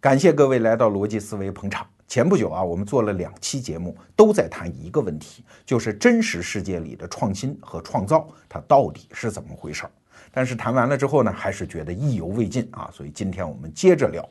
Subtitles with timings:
[0.00, 1.86] 感谢各位来到逻辑思维捧场。
[2.08, 9.90] 前不久啊，我们做了两期节目，都在谈一个问题，就是真实世界里的创新和创造，它到底是怎么回事儿？
[10.32, 14.26] 但是谈完了之后呢，还是觉得意犹未尽啊，所以今天我们接着聊。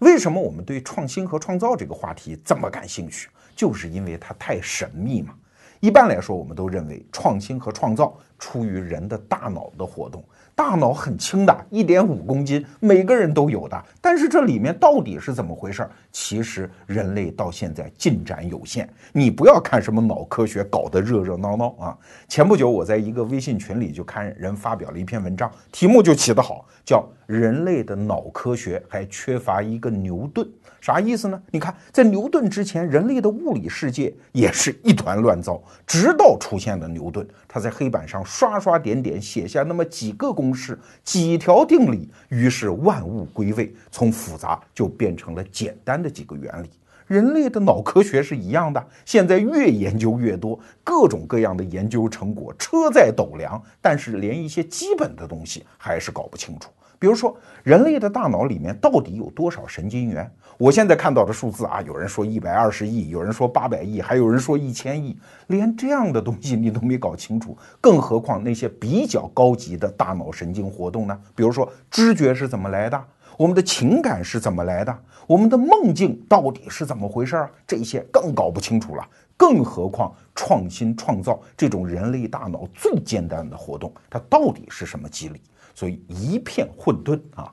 [0.00, 3.28] 为什么我们对创新和创造这个话题这么感兴趣？
[3.54, 5.32] 就是因为它太神秘嘛。
[5.78, 10.24] 一般来说，我们都认为创新和创造出于人的大脑的活动。
[10.56, 13.84] 大脑很轻的，一点五公斤，每个人都有的。
[14.00, 15.86] 但是这里面到底是怎么回事？
[16.10, 18.88] 其实人类到现在进展有限。
[19.12, 21.98] 你不要看什么脑科学搞得热热闹闹啊！
[22.26, 30.48] 前不久我在一个微信群里就看人发表了一篇文章，题目就起得好，叫“人类的脑科学还缺乏一个牛顿”。
[30.86, 31.42] 啥意思呢？
[31.50, 35.60] 你看，在牛顿之前，人类的物理世界也是一团乱糟。
[35.84, 46.70] 直到出现了牛顿，他在黑板上刷刷点点写下那么几个公式、几条定理，于是万物归位，从复杂就变成了简单的几个原理。
[47.08, 56.70] 人类的脑科学是一样的，现在越研究越多，各种各样的研究成果车载斗量，但是连一些基本的东西还是搞不清楚。
[56.98, 60.30] 比如说，人类的大脑里面到底有多少神经元？
[60.58, 65.16] 我现在看到的数字啊，有人说一百二十亿，有人说八百亿，还有人说一千亿，
[65.48, 71.20] 连这样的东西你都没搞清楚，更何况那些比较高级的大脑神经活动呢？
[71.34, 73.04] 比如说，知觉是怎么来的？
[73.36, 74.98] 我们的情感是怎么来的？
[75.26, 77.50] 我们的梦境到底是怎么回事啊？
[77.66, 79.06] 这些更搞不清楚了。
[79.36, 85.42] 更何况创新创造这种人类大脑最简单的活动，它到底是什么机理？
[85.76, 87.52] 所以一片混沌啊！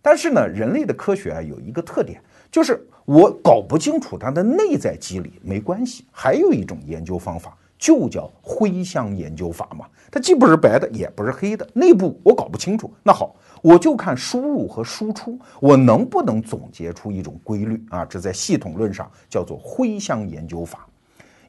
[0.00, 2.22] 但是呢，人类的科学啊有一个特点。
[2.48, 9.84] 就是我搞不清楚它的内在机理没关系，还有一种研究方法就叫灰箱研究法嘛。
[10.12, 12.90] 它既不是白的，也不是黑的，内部我搞不清楚。
[13.02, 18.04] 那好，我就看输入和输出，我能不能总结出一种规律啊？
[18.04, 20.86] 这在系统论上叫做灰箱研究法。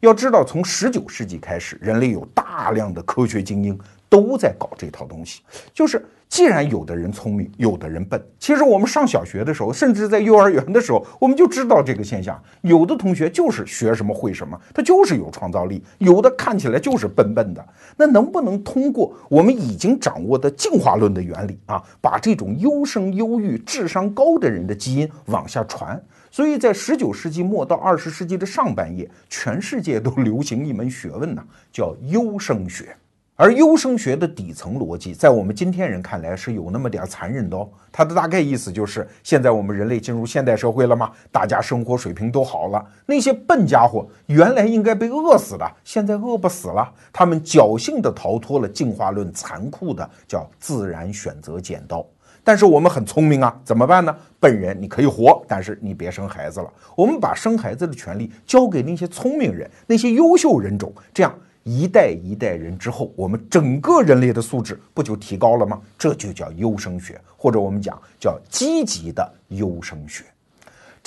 [0.01, 3.79] 要知道，从十九世纪开始，人类有大量的科学精英
[4.09, 5.41] 都在搞这套东西，
[5.73, 6.05] 就是。
[6.29, 12.37] 既然有的人聪明，有的人笨，其实我们上小学的时候，甚至在幼儿园的时候，我们就知道这个现象。
[12.63, 17.65] 有的同学就是学什么会什么，他就是有创造力；有的看起来就是笨笨的。
[17.95, 25.97] 那能不能通过我们已经掌握的进化论的原理啊，把这种优生优育、智商高的人的基因往下传？
[26.29, 31.41] 所以在十九世纪末到二十世纪的上半叶，全世界都流行一门学问呢，
[31.71, 32.93] 叫优生学。
[33.39, 37.69] 而优生学的底层逻辑，在我们今天人看来是有那么点残忍的哦。
[37.91, 41.11] 它的大概意思就是，现在我们人类进入现代社会了吗？
[41.31, 52.03] 大家生活水平都好了，那些笨家伙原来应该被饿死的，现在饿不死了，他们侥幸的逃脱了进化论残酷的叫自然选择剪刀。
[52.43, 54.15] 但是我们很聪明啊，怎么办呢？
[54.39, 56.73] 笨人你可以活，但是你别生孩子了。
[56.95, 61.31] 我们把生孩子的权利交给那些聪明人，那些优秀人种，这样。
[61.67, 65.81] 一代一代人之后，我们整个人类的素质不就提高了吗？
[65.97, 70.23] 这就叫优生学，或者我们讲叫积极的优生学。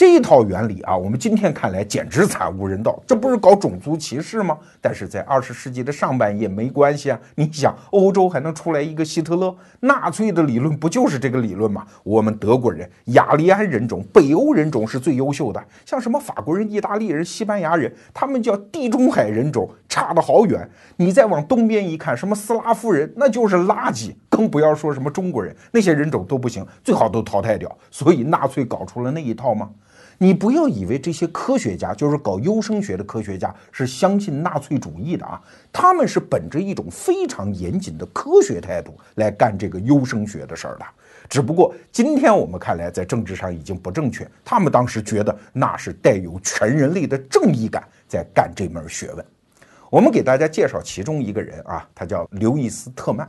[0.01, 4.57] 这一套原理啊，我们今天看来简直惨无人道，这不是搞种族歧视吗？
[4.81, 7.21] 但是在二十世纪的上半叶没关系啊。
[7.35, 11.87] 你想，欧洲还能出来一个希特勒，纳粹的理论不就是这个理论吗？
[12.03, 20.67] 我们德国人、雅利安人种、北欧人种是最优秀的，像什么法国人、意大利人、西班牙人，他们叫地中海人种，差得好远。
[20.97, 27.71] 你再往东边一看，什么斯拉夫人，那就是垃圾，更不要说什么中国人，那些人种都不行，最好都淘汰掉。
[27.91, 29.69] 所以纳粹搞出了那一套吗？
[30.23, 35.41] 你不要以为这些科学家，就是搞优生学的科学家，是相信纳粹主义的啊！
[35.73, 40.85] 他们是本着一种非常严谨的科学态度来干这个优生学的事儿的。
[41.27, 44.31] 只不过今天我们看来，在政治上已经不正确。
[44.45, 49.25] 他们当时觉得那是带有全人类的正义感在干这门学问。
[49.89, 53.27] 我们给大家介绍其中一个人啊，他叫刘易斯特曼。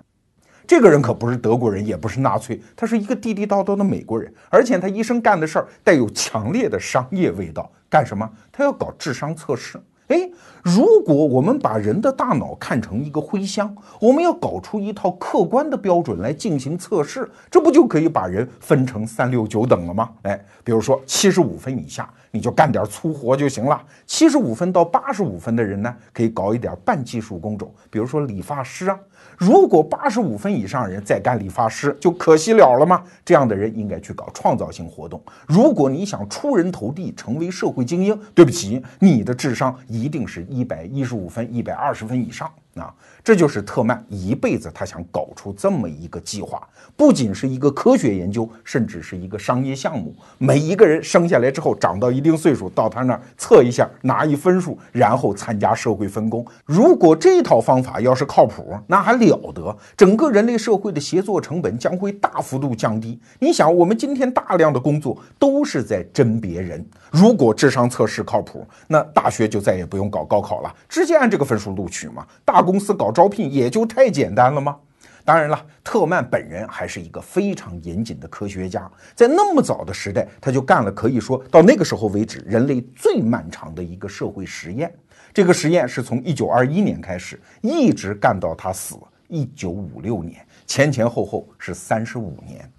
[0.72, 7.70] 这个人可不是德国人，也不是纳粹，他是一个地地道道的美国人，而且他一生干的事儿带有强烈的商业味道。
[7.90, 8.30] 干什么？
[8.54, 9.78] 他要搞智商测试。
[10.08, 10.30] 哎，
[10.64, 20.10] 如果我们把人的大脑看成一个灰箱，我们要搞出一套客观的标准来进行测试，这不就可以把人分成三六九等了吗？
[20.22, 28.98] 哎，比如说七十五分以下，你就干点粗活就行了；七十五分到八十五分的人呢，可以搞一点半技术工种，比如说理发师啊。
[29.38, 33.04] 如果八十五分以上人再干理发师，就可惜了了吗？
[33.26, 35.22] 这样的人应该去搞创造性活动。
[35.48, 42.50] 如果你想出人头地，成为社会精英，对不起，你的智商一定是一百一十五分、一百二十分以上。
[42.76, 46.66] 啊，这就是特曼一辈子他想搞出这么一个计划，
[46.96, 50.16] 不仅是一个科学研究，甚至是一个商业项目。
[50.38, 56.46] 每一个人生下来之后，长到一定岁数，到他那儿测一下，拿一分数，然后参加社会分工。
[56.66, 59.78] 如果这套方法要是靠谱，那还了得！
[59.98, 63.20] 整个人类社会的协作成本将会大幅度降低。
[63.40, 72.26] 你想，我们今天大量的工作都是在甄别人，如果智商测试靠谱，那大学就再也不用搞高考了，直接按这个分数录取嘛。
[72.46, 74.78] 大公司搞招聘也就太简单了吗？
[75.24, 84.92] 当然了，特曼本人还是一个非常严谨的科学家，在那么早的时代，他就干了可以说到那个时候为止人类最漫长的一个社会实验。
[85.32, 88.96] 这个实验是从一九二一年开始，一直干到他死
[89.28, 92.70] 一九五六年，前前后后是三十五年。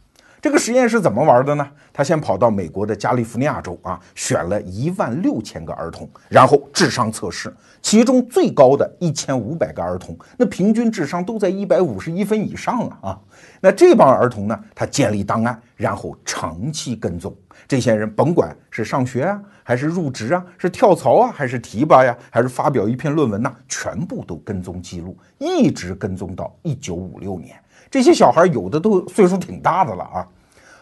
[0.43, 1.65] 这个实验是怎么玩的呢？
[1.93, 13.21] 他先跑到美国的加利福尼亚州啊，选了一万六千个儿童，然后智商测试，其中最高的一千五百个儿童，那平均智商都在一百五十一分以上啊啊！
[13.61, 17.33] 那这帮儿童呢，他建立档案，然后长期跟踪
[17.69, 27.56] 这些人，甭管是上学啊，还是入职啊，是跳槽啊，还是提拔呀，还是发表一篇论文呐，全部都跟踪记录，一直跟踪到一九五六年。
[27.93, 30.27] 这些小孩有的都岁数挺大的了啊，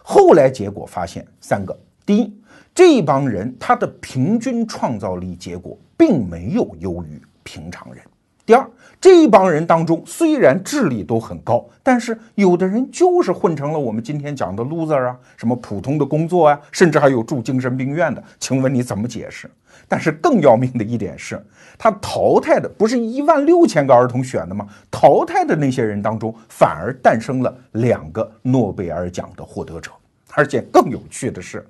[0.00, 1.76] 后来结果发现三个：
[2.06, 2.32] 第一，
[2.72, 8.00] 这帮人他的平均创造力结果并没有优于平常人；
[8.46, 8.64] 第二，
[9.00, 19.50] 这帮人当中虽然智力都很高，但是有的人就是混成了我们今天讲的 loser 啊，什么普通的工作啊，甚至还有住精神病院的，请问你怎么解释？
[19.88, 21.42] 但是更要命的一点是，
[21.78, 24.66] 他淘汰的不是一万六千个儿童选的吗？
[24.90, 29.90] 淘汰的那些人当中，反而诞生了两个诺贝尔奖的获得者。
[30.34, 31.66] 而且更有趣的是。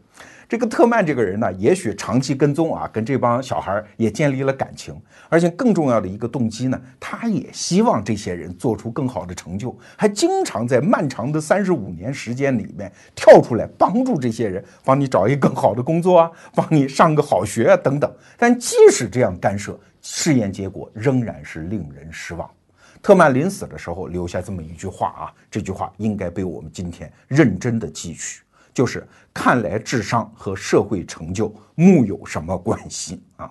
[0.50, 18.12] 这个特曼这个人呢，也许长期跟踪啊，跟这帮小孩也建立了感情，而且更重要的一个动机呢，他也希望这些人做出更好的成就，还经常在漫长的三十五年时间里面跳出来帮助这些人，帮你找一个更好的工作啊，帮你上个好学啊等等。
[18.36, 22.50] 但即使这样干涉，试验结果仍然是令人失望。
[23.00, 28.42] 特曼临死的时候留下这么一句话啊，这句话应该被我们今天认真的汲取。
[28.72, 33.50] 就是看来智商和社会成就木有什么关系啊？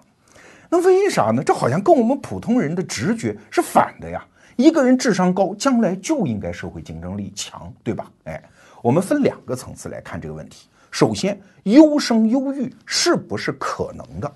[0.70, 1.44] 那为啥呢？
[1.44, 4.24] 这好像跟我们普通人的直觉是反的呀。
[4.56, 8.12] 一个人智商高，将来就应该社会竞争力强，对吧？
[8.26, 8.44] 哎，
[8.82, 10.68] 我们分两个层次来看这个问题。
[10.92, 14.32] 首先，优生优育是不是可能的？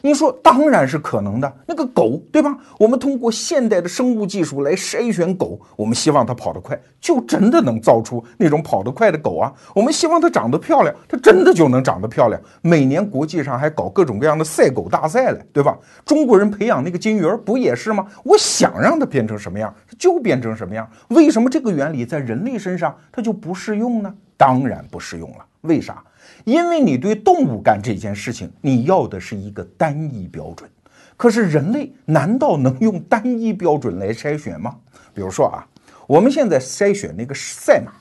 [0.00, 2.56] 你说当然是可能的，那个狗对吧？
[2.78, 9.52] 我们通过现代的生物技术来筛选狗，我们希望它跑得快，就真的能造出那种跑得快的狗啊。
[9.74, 12.40] 我们希望它长得漂亮，它真的就能长得漂亮。
[12.62, 15.76] 每年国际上还搞各种各样的赛狗大赛嘞，对吧？
[16.04, 18.06] 中国人培养那个金鱼儿不也是吗？
[18.22, 20.88] 我想让它变成什么样，它就变成什么样。
[21.08, 24.14] 为什么这个原理在人类身上它就不适用呢？
[24.36, 25.44] 当然不适用了。
[25.62, 26.02] 为啥？
[26.48, 30.66] 因为你对动物干这件事情，你要的是一个单一标准，
[31.14, 34.74] 可是人类难道能用单一标准来筛选吗？
[35.12, 35.66] 比如说啊，
[36.06, 37.92] 我们现在筛选那个赛马，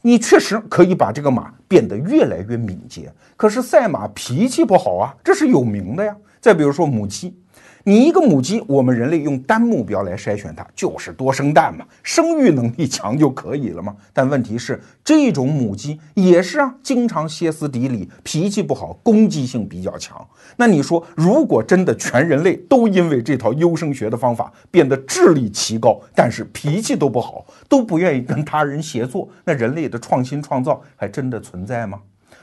[0.00, 6.16] 你确实可以把这个马变得越来越敏捷，可是赛马脾气不好啊，这是有名的呀。
[6.40, 7.38] 再比如说母鸡。
[7.84, 13.96] 你一个母鸡，我们人类用单目标来筛选它，就是多生蛋嘛，生育能力强就可以了吗？
[14.12, 20.24] 但问题是，这种母鸡也是啊，经常歇斯底里，脾气不好，攻击性比较强。
[20.56, 32.00] 那你说，如果真的全人类都因为这套优生学的方法变得智力奇高，但是脾气都不好，都不愿意跟他人协作，那人类的创新创造还真的存在吗？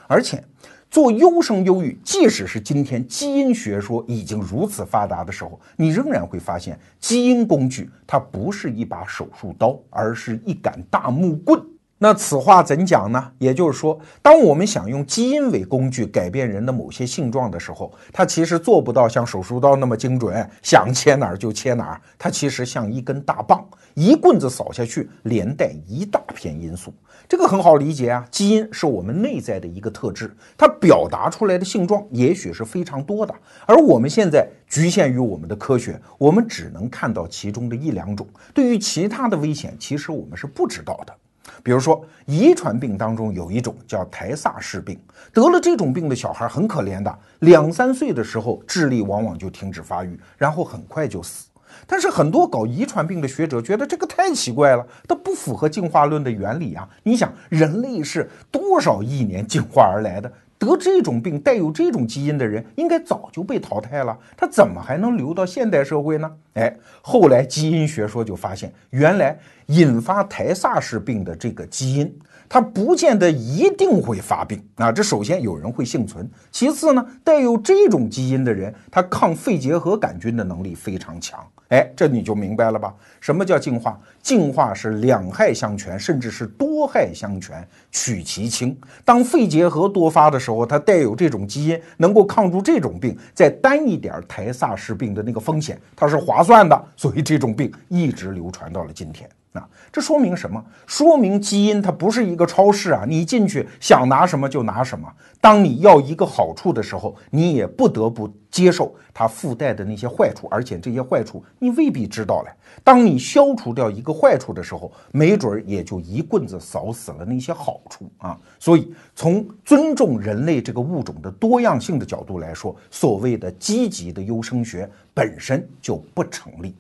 [0.07, 0.43] 而且。
[0.89, 11.62] 做优生优育，即使是今天基因学说已经如此发达的时候，你仍然会发现，基因工具它不是一把手术刀，而是一杆大木棍。
[12.01, 13.31] 那此话怎讲呢？
[13.38, 22.01] 也就是说，当我们想用基因为工具改变人的某些性状的时候，它其实做不到像手术刀那么精准，想切哪儿就切哪儿。
[22.17, 23.63] 它其实像一根大棒，
[23.96, 26.93] 一棍子扫下去，连带一大片因素。
[27.29, 33.31] 这个很好理解啊，基因是我们内在的一个特质，它表达出来的性状也许是非常多的，
[33.67, 38.27] 而我们现在局限于我们的科学，我们只能看到其中的一两种。
[38.51, 41.13] 对于其他的危险，其实我们是不知道的。
[41.62, 45.00] 比如说，遗传病当中有一种叫台萨氏病，
[45.31, 51.45] 得了这种病的小孩很可怜的，两三岁的时候智力往往就停止发育，然后很快就死。
[51.88, 56.88] 但是很多搞遗传病的学者觉得这个太奇怪了，它不符合进化论的原理啊！
[57.03, 66.31] 你想，人类是多少亿年进化而来的，得这种病、带有这种基因的人，应该早就被淘汰了，他怎么还能留到现代社会呢？
[66.53, 72.13] 哎，后来基因学说就发现，原来引发台萨氏病的这个基因。
[72.49, 74.91] 它不见得一定会发病啊！
[74.91, 81.39] 这首先有人会幸存，其次呢，带有这种基因的人，他抗肺结核杆菌的能力非常强。
[81.67, 82.91] 哎，这你就明白了吧？
[83.21, 83.99] 什么叫进化？
[84.23, 88.75] 进化是两害相权，甚至是多害相权，取其轻。
[89.05, 96.85] 当肺结核多发的时候，它带有这种基因，能够抗住这种病，再担一点台萨氏病的那个风险，它是划算的。
[96.95, 99.29] 所以这种病一直流传到了今天。
[99.51, 100.63] 那这说明什么？
[100.85, 105.11] 说明基因它不是一个超市啊，你进去想拿什么就拿什么。
[105.41, 112.51] 当你要一个好处的时候，你也不得不接受它附带的那些坏处，而且这些坏处你未必知道嘞。
[112.83, 118.39] 当你消除掉一个坏处的时候，没准儿也就一棍子扫死了那些好处啊。
[118.59, 126.75] 所以，从尊重人类这个物种的多样性的角度来说，所谓的积极的优生学本身就不成立。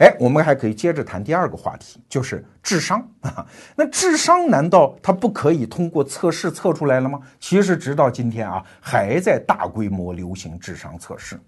[0.00, 3.46] 哎，我们还可以接着谈第二个话题，就是智商啊。
[3.76, 7.20] 那智商难道它不可以通过测试测出来了吗？
[7.38, 11.38] 其实直到今天啊，还在大规模流行智商测试。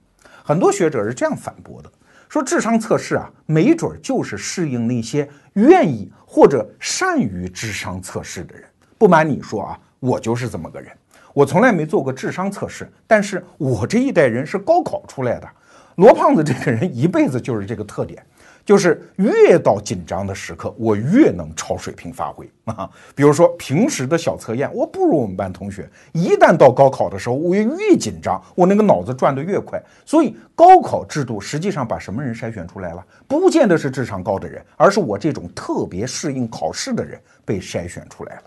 [0.44, 1.90] 很多学者是这样反驳的，
[2.28, 8.64] 说智商测试啊，没准就是适应那些愿意或者善于智商测试的人。
[8.98, 10.92] 不瞒你说啊，我就是这么个人。
[11.32, 15.48] 我从来没做过智商测试，但是我这一代人是高考出来的。
[15.96, 18.22] 罗胖子这个人一辈子就是这个特点。
[18.64, 22.88] 就是越到紧张的时刻，我越能超水平发挥啊。
[23.14, 29.82] 比如说平时的小测验，我不如我们班同学；一旦到高考的时候，我越越紧张，我那个脑子转得越快。
[30.04, 33.04] 所以高考制度实际上把什么人筛选出来了？
[33.26, 38.42] 不见得是智商高的人，而是我这种特别适应考试的人被筛选出来了。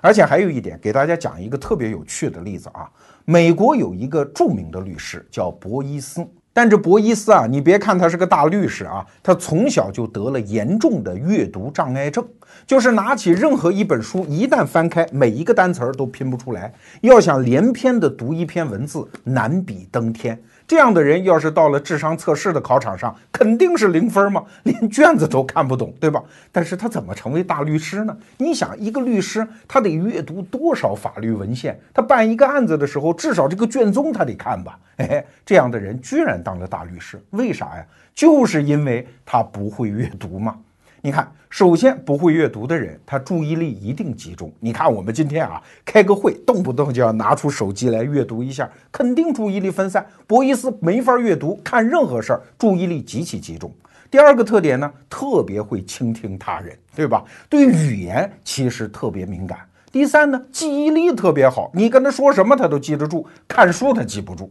[0.00, 2.90] 而且还有一点，给大家讲一个特别有趣的例子啊。
[3.26, 6.26] 美国有一个著名的律师叫博伊斯。
[6.60, 12.22] 但这博伊斯啊，你别看他是个大律师啊，他从小就得了严重的阅读障碍症，
[12.66, 20.38] 就是拿起任何一本书，一旦翻开，每一个单词儿都拼不出来，要想连篇的读一篇文字，难比登天。
[20.70, 26.22] 这样的人要是到了智商测试的考场上，肯定是零分嘛， 连卷子都看不懂，对吧？
[26.52, 28.16] 但是他怎么成为大律师呢？
[28.36, 31.76] 你想，一个律师他得阅读多少法律文献？
[31.92, 34.78] 他办一个案子的时候，至少这个卷宗他得看吧？
[34.98, 37.84] 哎，这样的人居然当了大律师，为啥呀？
[38.14, 40.56] 就是因为他不会阅读嘛。
[41.02, 44.52] 你看，首先不会阅读的人，他注意力一定集中。
[44.60, 50.06] 你看我们今天啊，开个会，动不动就要拿出手机来阅读一下，肯定注意力分散。
[50.26, 53.72] 博伊斯没法阅读，看任何事儿注意力极其集中。
[54.10, 57.24] 第二个特点呢，特别会倾听他人，对吧？
[57.48, 59.58] 对语言其实特别敏感。
[59.90, 64.50] 第三呢，记忆力特别好，你跟他说什么他都记得住，看书他记不住。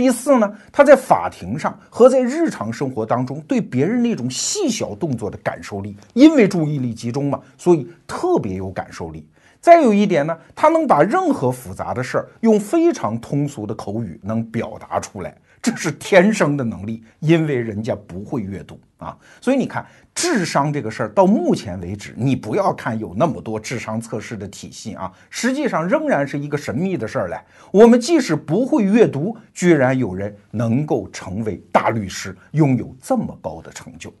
[0.00, 9.28] 第四呢，他在法庭上和在日常生活当中对别人那种细小动作的感受力，因为注意力集中嘛，所以特别有感受力。
[9.60, 15.36] 再有一点呢，他能把任何复杂的事儿用非常通俗的口语能表达出来。
[15.62, 27.38] 这是天生的能力，因为人家不会阅读啊，所以你看智商这个事儿，到目前为止，你不要看有那么多智商测试的体系啊，实际上仍然是一个神秘的事儿嘞。
[27.70, 34.12] 我们即使不会阅读，居然有人能够成为大律师，拥有这么高的成就。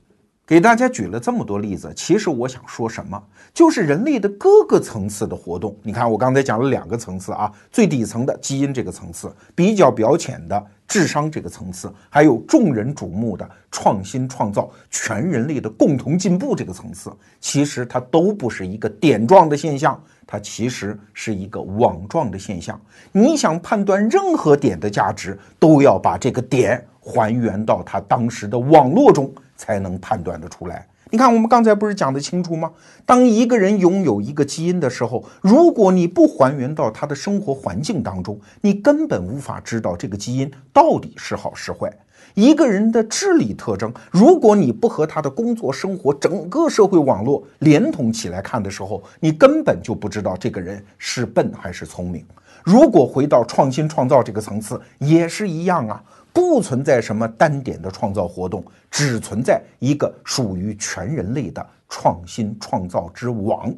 [0.50, 3.22] 给大家举了这么多例子，其实我想说什么，
[3.54, 5.76] 就是人类的各个层次的活动。
[5.80, 22.76] 你看，我刚才讲了两个层次啊，最底层的基因这个层次，比较表浅的智商这个层次，还有众人瞩目的创新创造、全人类的共同进步这个层次，其实它都不是一个点状的现象，它其实是一个网状的现象。
[23.12, 29.32] 你想判断任何点的价值，都要把这个点还原到它当时的网络中。
[29.60, 30.86] 才能判断得出来。
[31.10, 32.70] 你看，我们刚才不是讲得清楚吗？
[33.04, 41.92] 当一个人拥有一个基因的时候，如果你不还原到他的生活环境当中，你根本无法知道这个基因到底是好是坏。
[42.34, 52.24] 一个人的智力特征，如果你不和他的工作、生活、整个社会网络连通起来看的时候，你根本就不知道这个人是笨还是聪明。
[52.62, 56.00] 如果回到创新创造这个层次，也是一样啊。
[56.32, 63.74] 不存在什么单点的创造活动，只存在一个属于全人类的创新创造之网。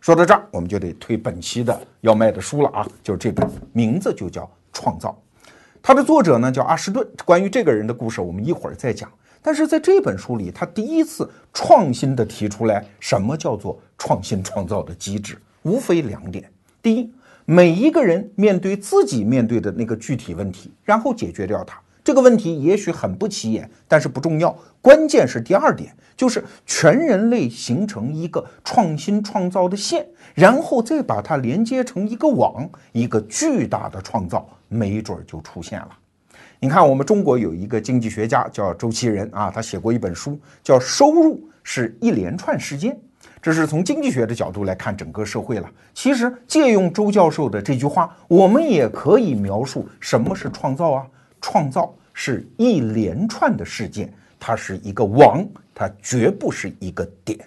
[0.00, 4.42] 说到这儿，我们就得推本期的要卖的书了啊，就是这本，名字就叫
[4.72, 5.10] 《创造》，
[5.82, 7.06] 它的作者呢叫阿什顿。
[7.24, 9.10] 关于这个人的故事，我们一会儿再讲。
[9.42, 16.50] 但是在这本书里，他第一次创新的提出来什么叫做创新创造的机制，无非两点：
[16.82, 17.12] 第一，
[17.50, 21.80] 每一个人面对自己面对的那个具体问题，然后解决掉它。
[22.04, 24.54] 这个问题也许很不起眼，但是不重要。
[24.82, 35.88] 关键是第二点，就是全人类形成一个创新创造的线，然后再把它连接成一个网，一个巨大的创造，没准就出现了。
[36.60, 42.92] 你看，我们中国有一个经济学家叫周其仁啊，他写过一本书，叫《收入是一连串事件》，
[43.48, 45.66] 这是从经济学的角度来看整个社会了。
[45.94, 51.06] 其实借用周教授的这句话，我们也可以描述什么是创造啊？
[51.40, 51.90] 创造。
[52.12, 55.42] 是一连串的事件，它是一个网，
[55.74, 57.38] 它绝不是一个点。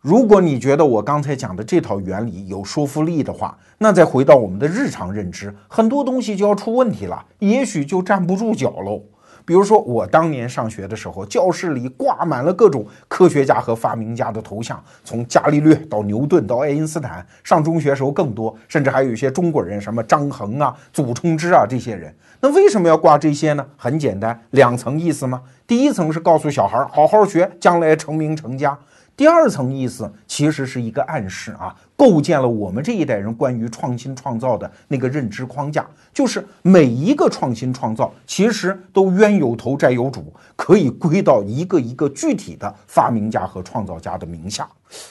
[0.00, 9.02] 如果你觉得我刚才讲的这套原理有说服力的话，那再回到我们的日常认知，很多东西就要出问题了，也许就站不住脚喽。
[9.50, 17.26] 比如说，我当年上学的时候，教室里挂满了各种科学家和发明家的头像，从伽利略到牛顿到爱因斯坦。
[17.42, 22.14] 上中学时候更多，甚至还有一些中国人，什么张衡啊、祖冲之啊这些人。
[22.40, 23.66] 那为什么要挂这些呢？
[23.76, 25.42] 很简单，两层意思嘛。
[25.66, 28.78] 第一层是告诉小孩儿好好学，将来成名成家。
[29.20, 44.66] 第二层意思其实是一个暗示啊，构建了我们这一代人关于创新创造的那个认知框架，就是每一个创新创造其实都冤有头债有主，可以归到一个一个具体的发明家和创造家的名下。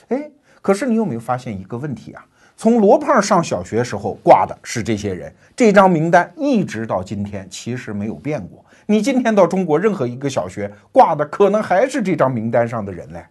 [0.07, 0.27] 哎，
[0.59, 2.25] 可是你有没有发现一个问题啊？
[2.57, 8.65] 从罗胖上小学时候挂的是这些人，这张名单一直到今天其实没有变过。
[8.87, 13.23] 你今天到中国任何一个小学挂的可能还是这张名单上的人嘞。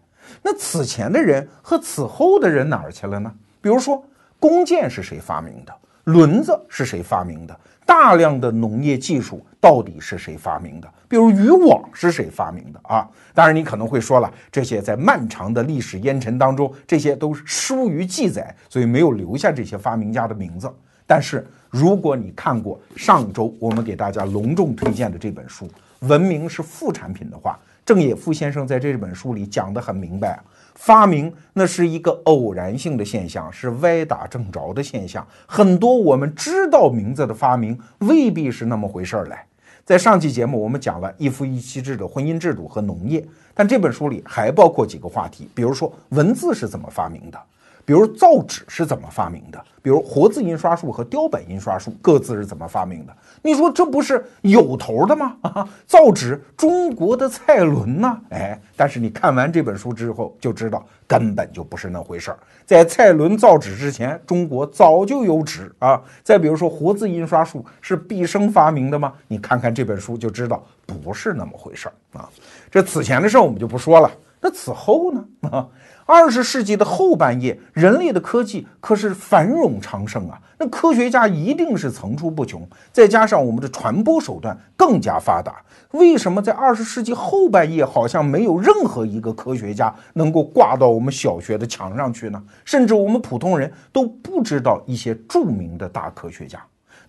[0.43, 3.33] 那此前的人和此后的人哪儿去了呢？
[3.61, 4.03] 比如说，
[4.39, 5.75] 弓箭是谁发明的？
[6.05, 7.59] 轮子是谁发明的？
[7.85, 10.89] 大量的农业技术到底是谁发明的？
[11.09, 13.09] 比如渔网是谁发明的啊？
[13.35, 20.71] 当然，你可能会说了，这些在漫长的历史烟尘当中，这些都是疏于记载，所以没有留下这些发明家的名字。
[21.07, 25.67] 但是，如果你看过上周我们给大家隆重推荐的这本书
[26.07, 30.39] 《文明是副产品》的话，郑也夫先生在这本书里讲得很明白，
[30.75, 35.27] 发明那是一个偶然性的现象，是歪打正着的现象。
[35.47, 39.43] 很多我们知道名字的发明未必是那么回事儿来。
[39.87, 47.41] 在上期节目我们讲了一夫一妻制的婚姻制度和农业，但这本书里还包括几个话题，比如说文字是怎么发明的。
[47.89, 49.59] 比如造纸是怎么发明的？
[49.81, 53.17] 比如活字印刷术和雕版印刷术各自是怎么发明的？
[53.41, 55.35] 你说这不是有头的吗？
[55.41, 58.21] 啊，造纸中国的蔡伦呢？
[58.29, 62.39] 哎，但是你看完这本书之后就知道根本就不是那回事儿。
[62.67, 65.99] 在蔡伦造纸之前，中国早就有纸啊。
[66.23, 69.15] 再比如说活字印刷术是毕生发明的吗？
[69.27, 72.29] 你看看这本书就知道不是那么回事儿啊。
[72.71, 74.11] 这此前的事儿我们就不说了，
[74.43, 75.25] 那此后呢？
[75.51, 75.67] 啊？
[76.11, 80.41] 二十世纪的后半叶，人类的科技可是繁荣昌盛啊！
[80.57, 92.43] 那科学家一定是层出不穷，再加上我们的传播手段更加发达，为什么在二十世纪后半叶好像没有任何一个科学家能够挂到我们小学的墙上去呢？
[92.65, 96.59] 甚至我们普通人都不知道一些著名的大科学家。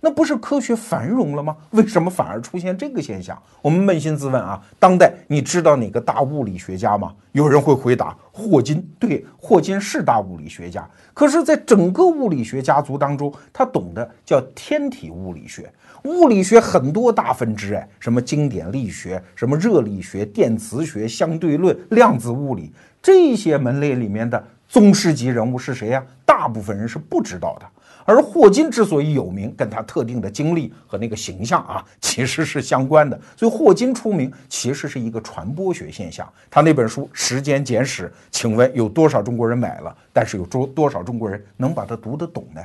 [0.02, 1.56] 那不是科学繁荣了吗？
[1.72, 3.38] 为什么反而出现这个现象？
[3.62, 7.14] 我们扪心自问啊，当代你知道哪个大物理学家吗？
[7.34, 8.82] 有人会回答霍金。
[8.98, 15.72] 对，霍金是大物理学家，可是，在整个物理学家族当中，他懂的叫天体物理学。
[16.06, 26.02] 物理学很多大分支，哎，什么经典力学、什么热力学、电磁学、相对论、量子物理这些门类里面的宗师级人物是谁呀？
[26.26, 27.66] 大部分人是不知道的。
[28.10, 33.20] 而霍金之所以有名，跟他特定的经历和那个形象啊，其实是相关的。
[33.38, 36.28] 所以霍金出名其实是一个传播学现象。
[36.50, 39.96] 他那本书《时间简史》，请问有多少中国人买了？
[40.12, 42.62] 但是有多多少中国人能把它读得懂呢？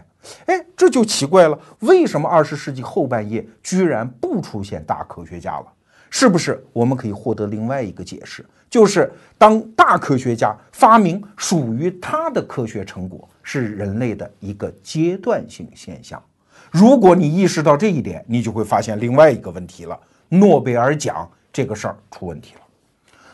[0.46, 5.66] 哎，这就奇怪了，为什么二十世纪后半叶居然不出现大科学家了？
[6.08, 8.42] 是不是我们可以获得另外一个解释？
[8.70, 13.28] 就是当大科学家发明属于他的科学成果。
[13.44, 16.20] 是人类的一个阶段性现象。
[16.72, 19.96] 如果你意识到这一点，你就会发现另外一个问题了：
[20.28, 22.60] 诺贝尔奖这个事儿出问题了。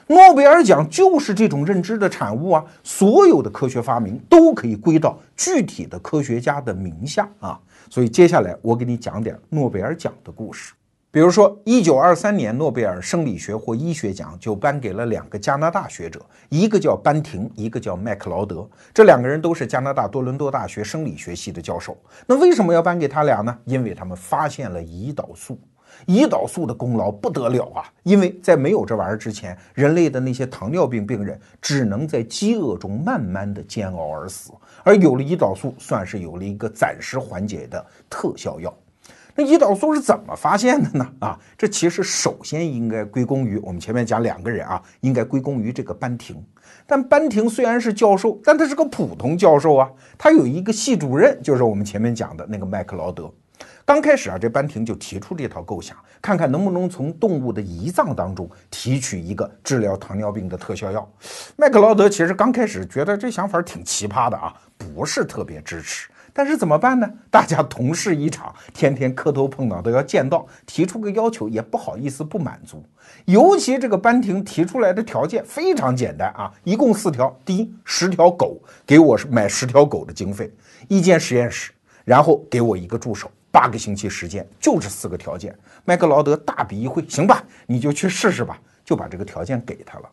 [0.08, 2.64] 诺贝尔奖就是这种认知的产物啊！
[2.82, 7.58] 所有的科学发明都可以归到具体的科学家的名下啊！
[7.88, 10.74] 所以接下来我给你讲点诺贝尔奖的故事。
[11.12, 18.64] 比如说，一九二三年，诺贝尔生理学或医学奖就颁给了两个加拿大学者，一个叫班廷，一个叫麦克劳德。
[18.94, 21.98] 这两个人都是加拿大多伦多大学生理学系的教授。
[22.28, 23.58] 那为什么要颁给他俩呢？
[23.64, 25.58] 因为他们发现了胰岛素。
[26.06, 27.82] 胰岛素的功劳不得了啊！
[28.04, 34.52] 因为在没有这玩意儿之前，人类的那些糖尿病病人只能在饥饿中慢慢的煎熬而死，
[34.84, 38.72] 而有了胰岛素，算是有了一个暂时缓解的特效药。
[39.40, 41.12] 那胰岛素是怎么发现的呢？
[41.20, 46.36] 啊，这其实首先应该归功于我们前面讲两个人啊，应该归功于这个班廷。
[46.86, 53.32] 但班廷虽然是教授，但他是个普通教授啊，他有一个系主任，就是我们前面讲的那个麦克劳德。
[53.86, 61.10] 刚开始啊，这班廷就提出这套构想，看看能不能从动物的胰脏当中提取一个治疗糖尿病的特效药。
[61.56, 66.10] 麦克劳德其实刚开始觉得这想法挺奇葩的啊，不是特别支持。
[66.32, 67.10] 但是怎么办呢？
[67.30, 72.84] 大家同事一场，天天磕头碰脑都要见到，提出个要求也不好意思不满足。
[73.24, 80.52] 尤其这个班廷提出来的条件非常简单啊，一共四条：第一，十条狗，给我买十条狗的经费，
[80.88, 81.72] 一间实验室，
[82.04, 83.30] 然后给我一个助手。
[83.52, 85.52] 八个星期时间，就这四个条件。
[85.84, 90.08] 麦克劳德大笔一挥，行吧，你就去试试吧，就把这个条件给他了。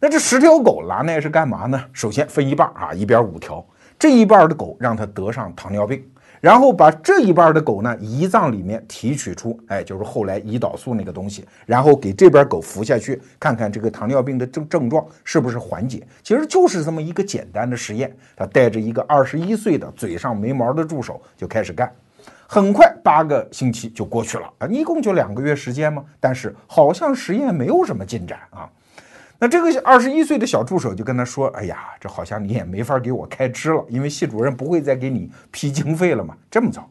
[0.00, 1.84] 那这十条狗拿那是干嘛呢？
[1.92, 3.62] 首先分一半啊，一边五条，
[4.02, 6.04] 这一半的狗让它得上糖尿病，
[6.40, 16.04] 然后把这一半的狗呢，胰脏里面提取出，哎，就是后来胰岛素那个东西，然后给这边狗服下去，看看这个糖尿病的症症状是不是缓解。
[16.20, 18.12] 其实就是这么一个简单的实验。
[18.34, 21.88] 他带着一个二十一岁的嘴上没毛的助手就开始干。
[22.48, 26.04] 很快，八个星期就过去了啊，一共就两个月时间嘛。
[26.18, 28.68] 但是好像实验没有什么进展啊。
[29.42, 36.36] 那这个二十一岁的小助手就跟他说：“哎呀，这好像你也没法给我开支了，因为系主任不会再给你批经费了嘛。
[36.48, 36.88] 这么早，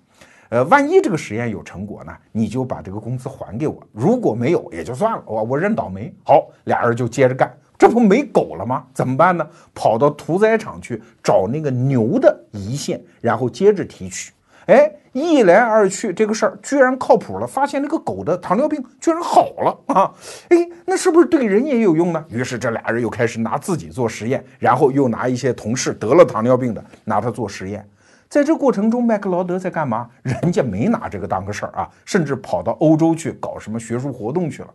[0.49, 7.49] 呃，万一这个实验有成果呢，你就把这个工资还给我；如果没有，也就算了，我我认倒霉。”好，俩人就接着干。
[7.77, 8.85] 这不没狗了吗？
[8.93, 9.47] 怎么办呢？
[9.73, 14.33] 跑到屠宰场去找那个牛的胰腺，然后接着提取。
[14.65, 14.91] 哎。
[15.13, 20.09] 一来二去，这个事儿居然靠谱了，发现那个狗的糖尿病居然好了啊！
[20.47, 22.25] 哎，那是不是对人也有用呢？
[22.29, 27.85] 于是这俩人又开始拿自己做实验，然后又拿一些同事得了糖尿病的拿它做实验。
[28.29, 30.09] 在这过程中，麦克劳德在干嘛？
[30.21, 34.69] 人家没拿这个当个事儿啊，甚至跑到欧洲去搞什么学术活动去了。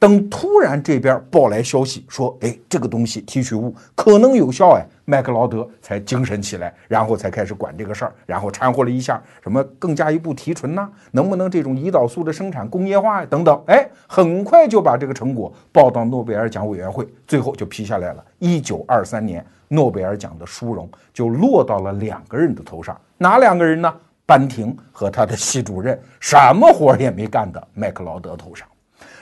[0.00, 18.24] 等突然这边报来消息说，哎，这个东西提取物可能有效，哎，麦克劳德才精神起来，然后才开始管这个事儿，然后掺和了一下什么更加一步提纯呐，能不能这种胰岛素的生产工业化呀等等，哎，很快就把这个成果报到诺贝尔奖委员会，最后就批下来了。
[18.38, 23.94] 一九二三年，诺贝尔奖的殊荣就落到了两个人的头上，哪两个人呢？
[24.24, 28.66] 班廷和他的系主任，什么活也没干的麦克劳德头上。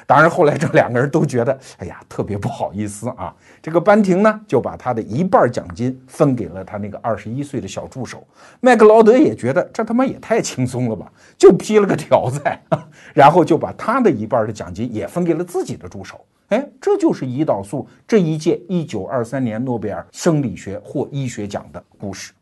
[0.09, 3.35] 当然，后来这两个人都觉得，哎呀，特别不好意思啊。
[3.61, 8.27] 这个班廷呢，就把他的一半奖金分给了他那个二十一岁的小助手。
[8.61, 12.41] 麦克劳德也觉得这他妈也太轻松了吧，就批了个条子，
[13.13, 16.25] 然后就把他的一半的奖金也分给了自己的助手。
[16.49, 22.33] 哎，这就是胰岛素这一届一九二三年诺贝尔生理学或医学奖的故事。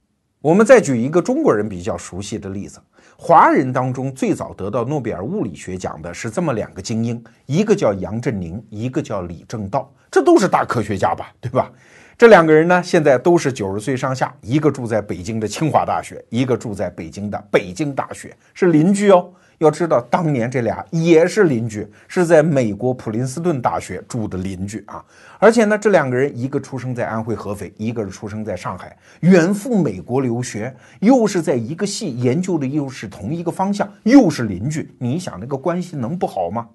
[0.41, 2.79] 我们再举一个中国人比较熟悉的例子。
[3.19, 11.73] 华人当中最早得到诺贝尔物理学奖的是这么两个精英，一个叫杨振宁，一个叫李政道，这都是大科学家吧，对吧？
[12.19, 19.31] 这两个人呢，现在都是九十岁上下，一个住在北京的清华大学，一个住在北京的北京大学，是邻居哦。
[19.59, 25.05] 要知道，当年这俩也是邻居，是在美国普林斯顿大学住的邻居啊。
[25.39, 36.69] 而且呢，这两个人一个出生在安徽合肥，一个是出生在上海，远赴美国留学，又是在一个系研究的又是同一个方向，又是邻居，你想那个关系能不好吗？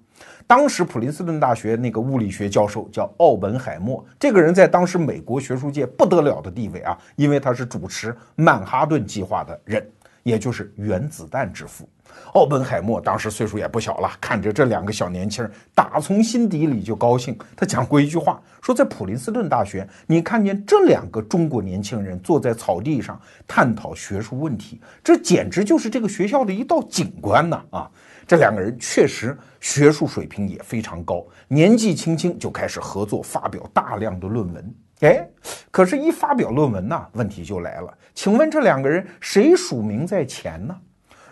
[0.46, 9.84] 当时普林斯顿大学那个物理学教授叫奥本海默，这个人在当时美国学术界不得了的地位啊，因为他是主持曼哈顿计划的人，
[10.22, 11.88] 也就是原子弹之父。
[12.34, 17.36] 奥本海默当时岁数也不小了，看着这两个小年轻，打从心底里就高兴。
[17.56, 27.62] 他讲过一句话，说在普林斯顿大学，你看见这两个中国年轻人坐在草地上探讨学术问题，这简直就是这个学校的一道景观呐！
[27.70, 27.90] 啊，
[28.26, 34.74] 这两个人确实学术水平也非常高，年纪轻轻就开始合作，发表大量的论文。
[35.00, 35.28] 哎，
[35.72, 37.92] 可是，一发表论文呢，问题就来了。
[38.14, 40.76] 请问这两个人谁署名在前呢？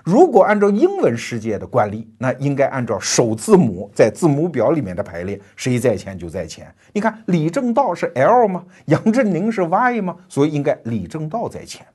[0.04, 6.66] 如果按照英文世界的惯例，那应该按照首字母在字母表里面的排列，谁在前就在前。
[6.92, 8.64] 你看李政道是 L 吗？
[8.86, 10.16] 杨振宁是 Y 吗？
[10.28, 11.86] 所以应该李政道在前。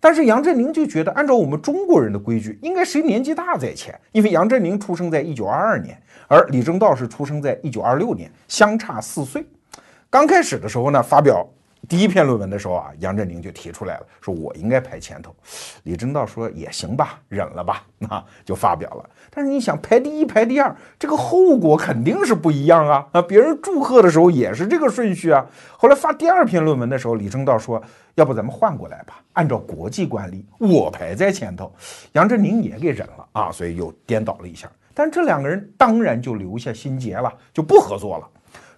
[0.00, 9.46] 但是杨振宁就觉得，按照我们中国人的规矩，应该谁年纪大在前，因为杨振宁出生在一九二二年，而李政道是出生在一九二六年，相差四岁。
[10.10, 11.48] 刚开始的时候呢，发表。
[11.92, 15.30] 第一篇论文的时候啊，杨振宁就提出来了，说我应该排前头。
[15.82, 19.04] 李政道说也行吧，忍了吧，啊，就发表了。
[19.28, 23.20] 但是你想排第一排第二，这个后果肯定是不一样啊啊！
[23.20, 25.44] 别人祝贺的时候也是这个顺序啊。
[25.76, 27.82] 后来发第二篇论文的时候，李政道说，
[28.14, 31.70] 要不咱们换过来吧，按照国际惯例，我排在前头。
[32.12, 34.66] 杨振宁也给忍了啊，所以又颠倒了一下。
[34.94, 38.26] 但这两个人当然就留下心结了，就不合作了。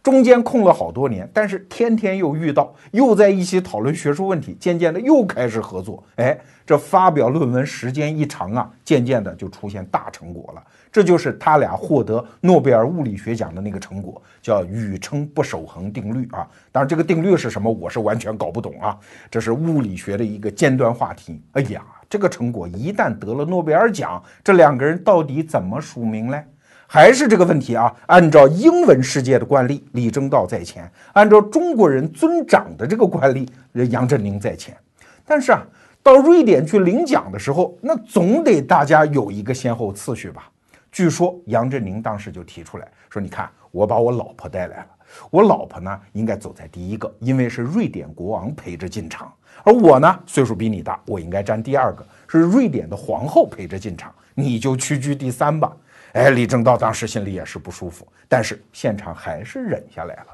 [0.05, 6.05] 中间空了好多年，但是天天又遇到，又在一起讨论学术问题，渐渐的又开始合作。
[6.17, 10.62] 哎，这发表论文时间一长啊，渐渐的就出现大成果了。
[10.93, 16.47] 这就是他俩获得诺贝尔物理学奖的那个成果，叫宇称不守恒定律啊。
[16.71, 18.95] 当然，这个定律是什么，我是完全搞不懂啊。
[19.31, 21.40] 这是物理学的一个尖端话题。
[21.53, 26.45] 哎呀，这个成果一旦得了诺贝尔奖，这两个人到底怎么署名嘞？
[26.87, 27.92] 还是这个问题啊？
[28.07, 33.51] 按照英文世界的惯例，李政道在前；按照中国人尊长的这个惯例，
[33.90, 34.77] 杨振宁在前。
[35.25, 35.66] 但是啊，
[36.03, 40.49] 到瑞典去领奖的时候，那总得大家有一个先后次序吧？
[40.92, 44.87] 据说杨振宁当时就提出来说：“你看，我把我老婆带来了，
[45.31, 49.27] 我老婆呢应该走在第一个，因为是瑞典国王陪着进场；
[49.64, 55.73] 而我呢岁数比你大，我应该站第二个，是瑞典的皇后陪着进场，你就屈居第三吧。”
[56.14, 60.27] 哎，李政道当时心里也是不舒服，但是现场还是忍下来了。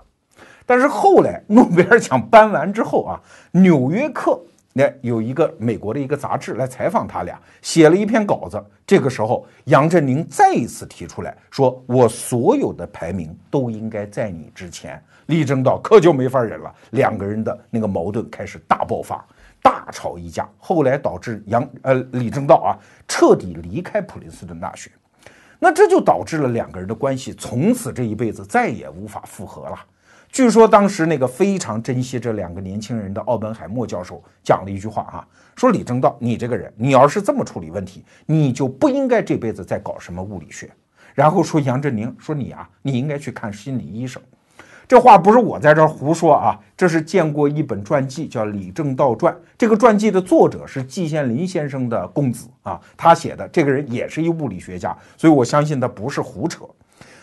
[0.66, 3.20] 但是后来诺贝尔奖颁完之后啊，
[3.58, 4.32] 《纽约客》
[4.74, 8.62] 那有一个美国的一个杂志来采访他俩，写了一篇稿子。
[8.86, 19.24] 这个时候，杨振宁再一次提出来说：“我所有的排名都应该在你之前。”李政道可就没法忍了，两个人的那个矛盾开始大爆发，
[19.62, 20.46] 大吵一架。
[20.58, 22.76] 后来导致杨呃李政道啊
[23.08, 24.90] 彻底离开普林斯顿大学。
[25.62, 29.78] 那这就导致了两个人的关系从此这一辈子再也无法复合了。
[30.32, 40.70] 据说当时那个非常珍惜这两个年轻人的奥本海默教授讲了一句话啊，说李政道，你这个人，你要是这么处理问题，你就不应该这辈子再搞什么物理学。
[41.14, 44.22] 然后说杨振宁，说你啊，你应该去看心理医生。
[44.90, 49.32] 这话不是我在这儿胡说啊，这是见过一本传记，叫《李政道传》。
[49.56, 53.46] 这个传记的作者是季羡林先生的公子啊，他写的。
[53.52, 56.64] 这个人也是一物理学家，所以我相信他不是胡扯。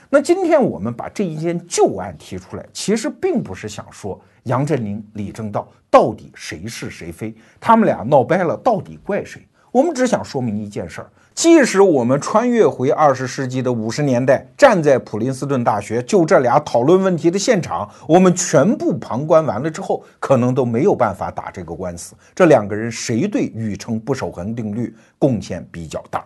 [0.09, 9.45] 那今天我们把这一件旧案提出来，其实并不是想说杨振宁、李政道到底谁是谁非，他们俩闹掰了，到底怪谁？
[9.73, 11.09] 我们只想说明一件事儿。
[11.37, 22.15] 即使我们穿越回二十世纪的五十年代，站在普林斯顿大学就这俩讨论问题的现场，我们全部旁观完了之后，可能都没有办法打这个官司。
[22.33, 26.25] 这两个人谁对宇称不守恒定律贡献比较大？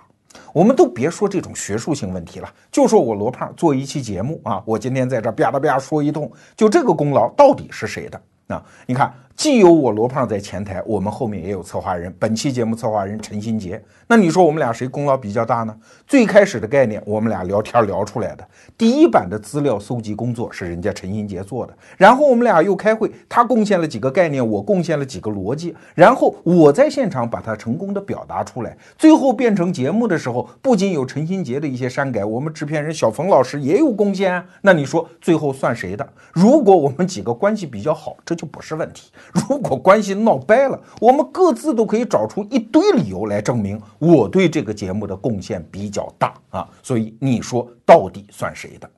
[0.54, 8.21] 我们都别说这种学术性问题了，就说我罗胖做一期节目啊，我今天在这吧嗒吧嗒说一通，就这个功劳到底是谁的？
[8.47, 9.13] 啊，你看。
[9.36, 12.13] 既有我罗胖在前台，我们后面也有策划人。
[12.20, 15.76] 本期节目策划人陈新杰，那你说我们俩谁功劳比较大呢？
[16.06, 18.48] 最开始的概念，我们俩聊天聊出来的。
[18.78, 34.46] 第一版的资料搜集工作是人家陈新杰做的，然后我们俩又开会，他贡献了几个概念，我贡献了几个逻辑，然后我在现场把它成功的表达出来，最后变成节目的时候，不仅有陈新杰的一些删改，我们制片人小冯老师也有贡献啊。
[34.62, 36.08] 那你说最后算谁的？
[36.32, 39.10] 如果我们几个关系比较好，这就不是问题。
[39.50, 46.70] 如果关系闹掰了，我们各自都可以找出一堆理由来证明我对这个节目的贡献比较大啊。
[46.84, 48.89] 所以你说到底算谁的？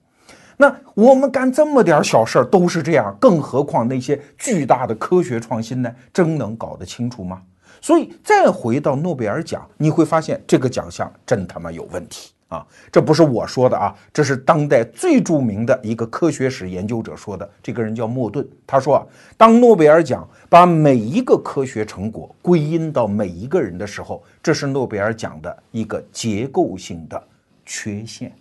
[0.58, 5.94] 那我们干这么点小事儿都是这样，更何况那些巨大的科学创新呢？
[6.14, 7.42] 真能搞得清楚吗？
[7.82, 12.33] 所以再回到诺贝尔奖，你会发现这个奖项真他妈有问题。
[12.54, 17.50] 啊，这不是我说的啊，这是当代最著名的一个科学史研究者说的。
[17.64, 27.22] 这个人叫莫顿，他说啊，当诺贝尔奖把每一个科学成果归因到每一个人的时候，这是诺贝尔奖的一个结构性的
[27.66, 28.32] 缺陷。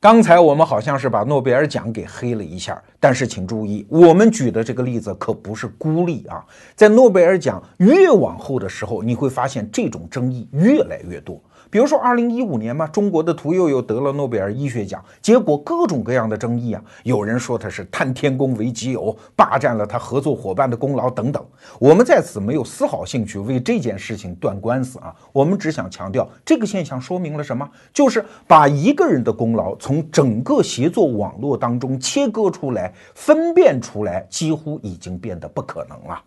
[0.00, 6.44] 刚才我们好像是把诺贝尔奖给黑了一下，但是请注意，我们举的这个例子可不是孤立啊，
[6.76, 11.42] 在诺贝尔奖越往后的时候，你会发现这种争议越来越多。
[11.70, 16.82] 比如说，二零一五年嘛，中国的屠呦呦得了诺贝尔医学奖，结果各种各样的争议啊。
[17.04, 21.44] 有人说他是贪天功为己有，霸占了他合作伙伴的功劳等等。
[21.78, 36.18] 我们在此没有丝毫兴趣为这件事情断官司啊，我们只想强调这个现象说明了什么，就是把一个人的功劳从整个协作网络当中切割出来、分辨出来，几乎已经变得不可能了。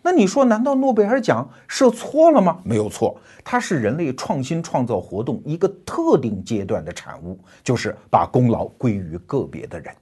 [0.00, 2.58] 那你说，难道诺贝尔奖设错了吗？
[2.64, 9.94] 没有错，它是人类创新创造活动一个特定阶段的产物，就是把功劳归于个别的人。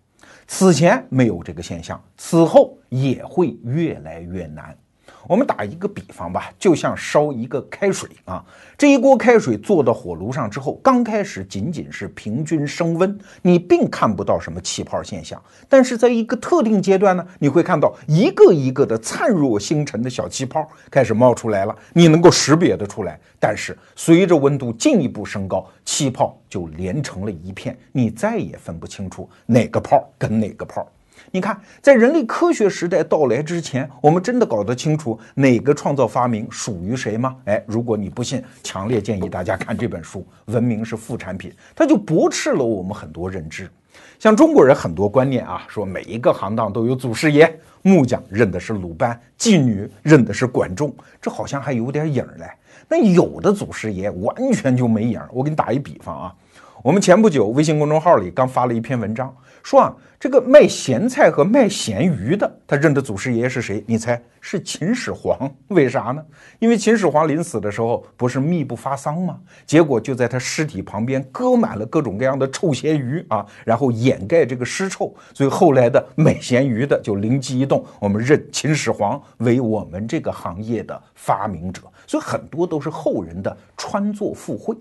[0.47, 4.77] 此前没有这个现象，此后也会越来越难。
[5.29, 8.45] 我们打一个比方吧，就像烧一个开水啊，
[8.77, 15.41] 这一锅开水做到火炉上之后，刚开始仅仅是平均升温，你并看不到什么气泡现象。
[15.69, 23.19] 但是在一个特定阶段呢，你会看到一个一个的灿若星辰的小气泡开始冒出来了，你能够识别得出来。
[23.39, 30.87] 但是随着温度进一步升高，气泡就连成了一片，你再也分不清楚哪个泡跟哪个泡。
[31.33, 37.37] 你看，在人类科学时代到来之前，我们真的搞得清楚哪个创造发明属于谁吗？
[37.45, 43.71] 哎，如果你不信，强烈建议大家看这本书《文明是副产品》，它就驳斥了我们很多认知。
[44.19, 52.47] 像中国人很多观念啊，说每一个行当都有祖师爷，木匠认的是鲁班，妓女认的是管仲，这好像还有点影儿嘞。
[52.89, 55.29] 那有的祖师爷完全就没影儿。
[55.33, 56.35] 我给你打一比方啊，
[56.83, 59.33] 我们前不久微信公众号里刚发了一篇文章。
[59.63, 63.83] 说啊，这个卖咸菜和卖咸鱼的，他认的祖师爷是谁？
[63.87, 65.51] 你猜是秦始皇？
[65.69, 66.23] 为啥呢？
[66.59, 69.41] 因为秦始皇临死的时候不是密不发丧吗？
[69.65, 75.11] 结果就在他尸体旁边搁满了各种各样的臭咸鱼啊，然后掩盖这个尸臭。
[75.33, 81.81] 所以后来的卖咸鱼的就灵机一动，我们认秦始皇为我们这个行业的发明者。
[82.07, 84.77] 所以很多都是后人的穿作附会。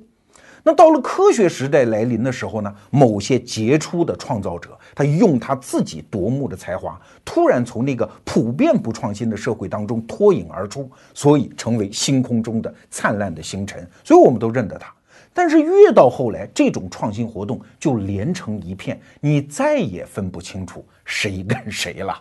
[0.62, 14.94] 那到了科学时代来临的时候呢，某些杰出的创造者，他用他自己夺目的才华，突然从那个普遍不创新的社会当中脱颖而出，所以成为星空中的灿烂的星辰，所以我们都认得他。
[15.34, 22.20] 但是越到后来，这种创新活动就连成一片，你再也分不清楚谁跟谁了。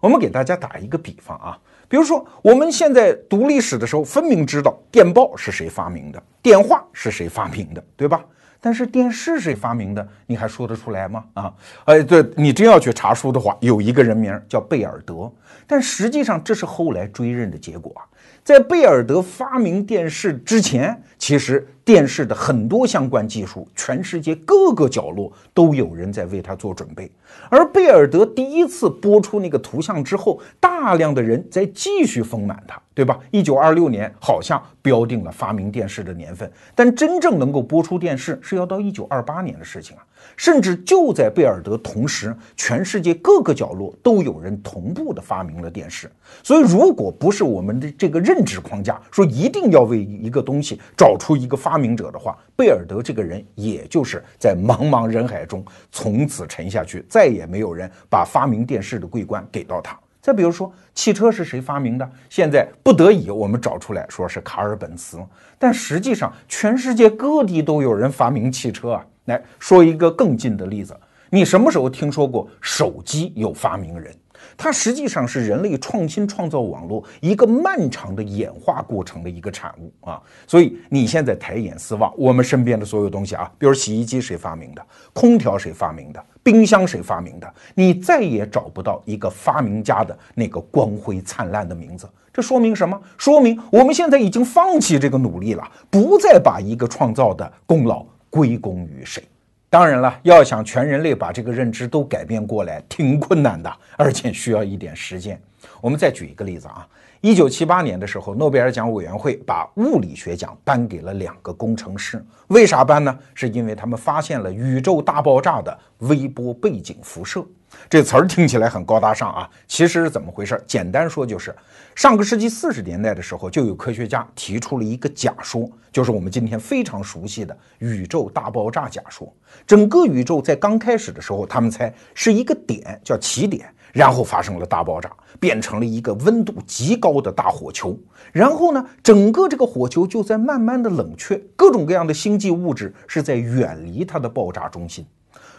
[0.00, 1.58] 我们给大家打一个比方啊。
[1.88, 8.22] 比如说，我们现在读历史的时候，分明知道电报是谁发明的，电话是谁发明的，对吧？
[8.60, 11.24] 但是电视谁发明的，你还说得出来吗？
[11.34, 15.30] 啊，哎，对你真要去查书的话，有一个人名叫贝尔德，
[15.66, 18.02] 但实际上这是后来追认的结果啊。
[18.42, 27.10] 在贝尔德发明电视之前，其实电视的很多相关技术，全世界各个角落都有人在为它做准备。
[27.50, 33.18] 而贝尔德第一次播出那个图像之后，大量的人在继续丰满它，对吧？
[33.30, 40.04] 一九二六年好像标定了发明电视的年份，但真正能够播出电视是要到一九二八年的事情啊。
[40.36, 46.10] 甚至就在贝尔德同时，全世界各个角落都有人同步的发明了电视。
[46.42, 59.98] 所以，如果不是我们的这个认知框架说一定要为一个东西找找出一个发明者的话，贝尔德这个人也就是在茫茫人海中从此沉下去，再也没有人把发明电视的桂冠给到他。
[60.20, 62.06] 再比如说，汽车是谁发明的？
[62.28, 65.18] 现在不得已我们找出来说是卡尔本茨，
[65.58, 69.06] 但实际上全世界各地都有人发明汽车啊。
[69.24, 70.94] 来说一个更近的例子，
[71.30, 74.14] 你什么时候听说过手机有发明人？
[74.58, 80.20] 它实际上是人类创新创造网络一个漫长的演化过程的一个产物啊！
[80.46, 92.06] 所以你现在抬眼四望，我们身边的所有东西啊，比如洗衣机谁发明的，空调谁发明的，冰箱谁发明的，你再也找不到一个发明家的那个光辉灿烂的名字。
[92.32, 93.00] 这说明什么？
[93.16, 98.04] 说明我们现在已经放弃这个努力了，不再把一个创造的功劳。
[98.30, 99.26] 归功于谁？
[99.70, 105.38] 当然了，要想全人类把这个认知都改变过来，挺困难的，而且需要一点时间。
[105.80, 106.88] 我们再举一个例子啊，
[107.20, 112.24] 一九七八年的时候，诺贝尔奖委员会把物理学奖颁给了两个工程师。
[112.46, 113.18] 为啥颁呢？
[113.34, 117.44] 是因为他们发现了宇宙大爆炸的微波背景辐射。
[117.90, 120.62] 这词儿听起来很高大上啊，其实是怎么回事？
[120.66, 121.54] 简单说就是，
[121.94, 129.30] 上个世纪四十年代的时候，就有科学家提出了一个假说，就是我们今天非常熟悉的宇宙大爆炸假说。
[129.66, 137.98] 整个宇宙在刚开始的时候，他们猜是一个点叫起点，然后发生了大爆炸，变成了一个温度极高的大火球。
[138.32, 145.06] 然后呢，整个这个火球就在慢慢的冷却，各种各样的星际物质是在远离它的爆炸中心。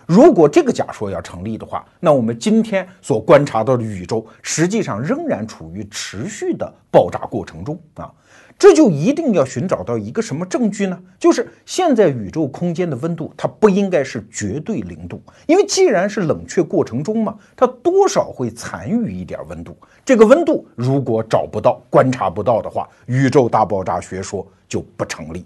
[0.06, 8.12] 如果这个假说要成立的话，那我们今天所观察到的宇宙，实际上仍然处于持续的爆炸过程中啊！
[8.60, 11.02] 这就一定要寻找到一个什么证据呢？
[11.18, 19.78] 就是现在宇宙空间的温度，它不应该是绝对零度，因为既然是冷却过程中嘛，它多少会残余一点温度。
[20.04, 25.46] 这个温度如果找不到、观察不到的话，宇宙大爆炸学说就不成立。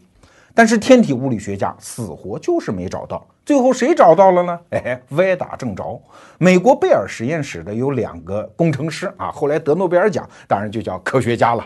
[0.56, 4.60] 但是天体物理学家死活就是没找到，最后谁找到了呢？
[4.71, 6.02] 哎，歪打正着。
[6.39, 11.64] 美国贝尔实验室的有两个工程师啊，后来得诺贝尔奖，当然就叫科学家了。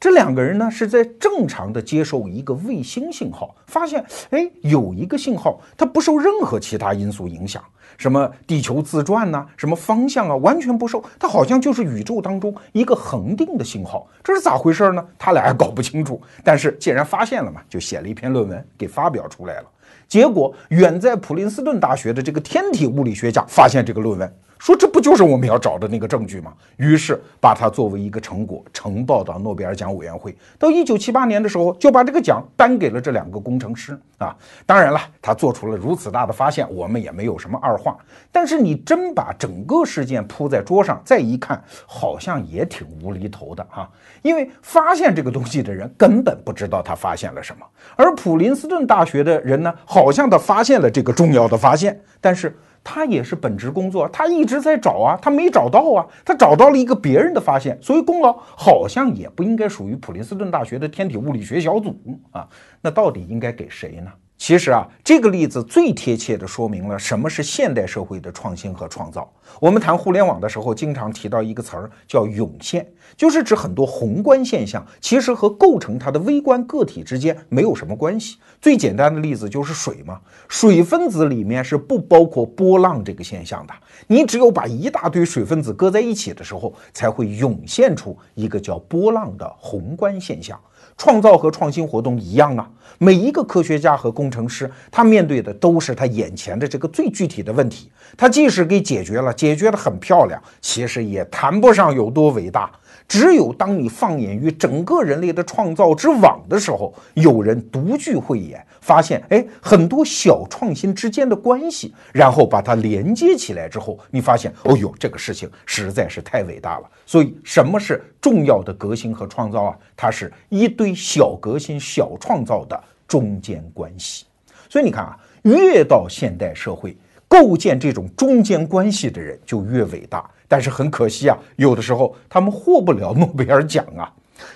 [0.00, 7.62] 这两个人呢是在正常的接受一个卫星信号，发现哎有一个信号它不受任何其他因素影响，
[7.96, 15.04] 什么地球自转呐，什么方向啊，完全不受，它好像就是宇宙当中一个恒定的信号，这是咋回事呢？
[15.18, 19.66] 他俩还搞不清楚，但是既然发现了嘛，就写了一篇论文给发表出来了。
[20.06, 24.32] 结果远在普林斯顿大学的这个天体物理学家发现这个论文。
[24.58, 26.52] 说这不就是我们要找的那个证据吗？
[26.76, 30.36] 于是把它作为一个成果呈报到诺贝尔奖委员会。
[30.58, 34.36] 到一九七八年的时候，就把这个奖颁给了这两个工程师啊。
[34.66, 37.96] 当然了，他做出了如此大的发现，我们也没有什么二话。
[38.32, 43.88] 但是你真把整个事件铺在桌上，再一看，好像也挺无厘头的哈。
[44.22, 47.64] 因为发现这个东西的人根本不知道他发现了什么，
[47.96, 52.56] 而普林斯顿大学的人呢，好像他发现了这个重要的发现，但是。
[52.90, 61.94] 他也是本职工作，他一直在找啊，他没找到啊，他找到了一个别人的发现，所以功劳好像也不应该属于普林斯顿大学的天体物理学小组
[62.30, 62.48] 啊，
[62.80, 64.10] 那到底应该给谁呢？
[64.38, 69.30] 其实啊，这个例子最贴切地说明了什么是现代社会的创新和创造。
[69.60, 72.86] 我们谈互联网的时候，经常提到一个词儿叫“涌现”，
[73.16, 78.38] 就是指很多宏观现象其实和构成它的微观个体之间没有什么关系。
[78.60, 83.74] 最简单的例子就是水嘛，水分子里面是不包括波浪这个现象的。
[84.06, 90.58] 你只有把一大堆水分子搁在一起的时候，才会涌现出一个叫波浪的宏观现象。
[90.98, 92.68] 创造和创新活动一样啊，
[92.98, 97.90] 每一个科学家和工程师，他面对的都是他眼前的这个最具体的问题。
[98.16, 102.70] 他即使给解决了，解决的很漂亮，其实也谈不上有多伟大。
[103.08, 116.90] 只有当你放眼于整个人类的创造之网的时候，有人独具慧眼，发现哎，很多小创新之间的关系，然后把它连接起来之后，你发现，哦呦，这个事情实在是太伟大了。
[117.06, 119.78] 所以，什么是重要的革新和创造啊？
[119.96, 124.26] 它是一堆小革新、小创造的中间关系。
[124.68, 126.94] 所以你看啊，越到现代社会，
[127.28, 130.28] 构建这种中间关系的人就越伟大。
[130.48, 134.10] 但是很可惜啊，有的时候他们获不了诺贝尔奖啊。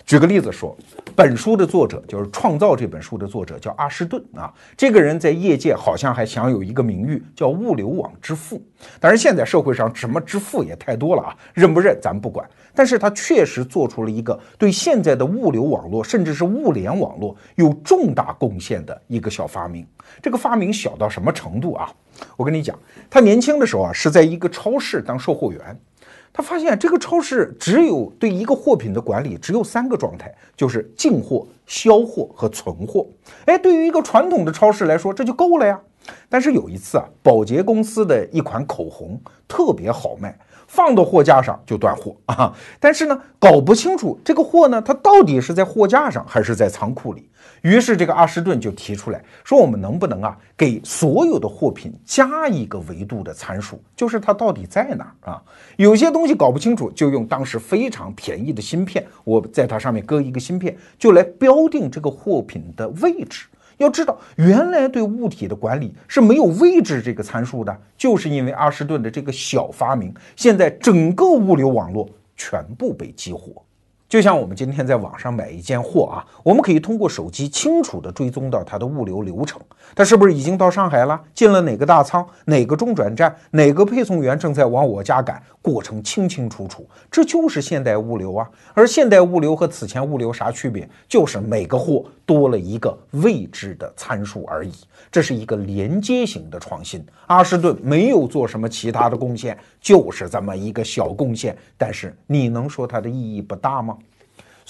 [0.04, 0.76] 举个例子说，
[1.14, 4.52] 本书的作者就是《创造》这本书的作者叫阿什顿啊。
[4.76, 8.62] 这个人在业界好像还享有一个名誉，叫物流网之父。
[9.00, 12.48] 当然，现在社会上什么之父也太多了啊，认不认咱不管。
[12.74, 19.86] 但是他确实做出了一个对现在的物流网络，甚至是物联网络有重大贡献的一个小发明。
[20.22, 21.92] 这个发明小到什么程度啊？
[22.36, 22.78] 我跟你讲，
[23.10, 25.78] 他年轻的时候啊，是在一个超市当售货员。
[26.32, 33.06] 他发现这个超市只有对一个货品的管理只有三个状态，就是进货、销货和存货。
[33.44, 35.78] 哎，对于一个传统的超市来说，这就够了呀。
[36.28, 40.36] 但是有一次啊，宝洁公司的一款口红特别好卖。
[40.72, 42.50] 放到货架上就断货啊！
[42.80, 47.28] 但是呢，搞不清楚这个货呢，它到底是在货架上还是在仓库里。
[47.60, 55.42] 于是这个阿什顿就提出来说：“我们能不能啊，给所有的货品加一个维度的参数，就是它到底在哪儿啊？
[55.76, 63.44] 有些东西搞不清楚，就用当时非常便宜的芯片，我在它上面搁一个芯片，就来标定这个货品的位置。”
[63.82, 73.62] 要知道，原来对物体的管理是没有位置这个参数的，就是因为阿什顿的这个小发明，现在整个物流网络全部被激活。
[74.12, 79.58] 就像我们今天在网上买一件货啊，我们可以通过手机清楚地追踪到它的物流流程，
[79.94, 86.86] 它是不是已经到上海了，进了哪个大仓，哪个中转站，哪个配送员正在往我家赶，过程清清楚楚。
[87.10, 88.46] 这就是现代物流啊。
[88.74, 90.86] 而现代物流和此前物流啥区别？
[91.08, 94.74] 就是每个货多了一个未知的参数而已。
[95.10, 97.02] 这是一个连接型的创新。
[97.28, 101.56] 阿什顿没有做什么其他的贡献，就是这么一个小贡献。
[101.78, 103.96] 但是你能说它的意义不大吗？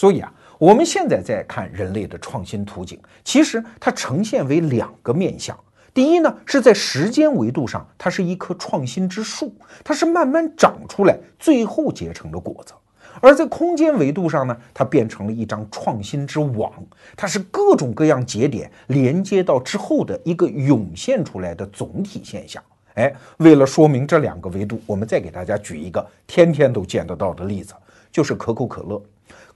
[0.03, 5.57] 所以啊，我们现在在看人类的创新图景，其实它呈现为两个面相。
[5.95, 12.75] 第一呢，是在时间维度上，它是一棵创新之树，它是慢慢长出来，最后结成的果子；
[13.21, 16.73] 而在空间维度上呢，它变成了一张创新之网，
[17.17, 22.61] 它是各种各样节点连接到之后的一个涌现出来的总体现象。
[22.95, 27.73] 哎，为了说明这两个维度，我们再给大家举一个天天都见得到的例子，
[28.11, 29.01] 就是可口可乐。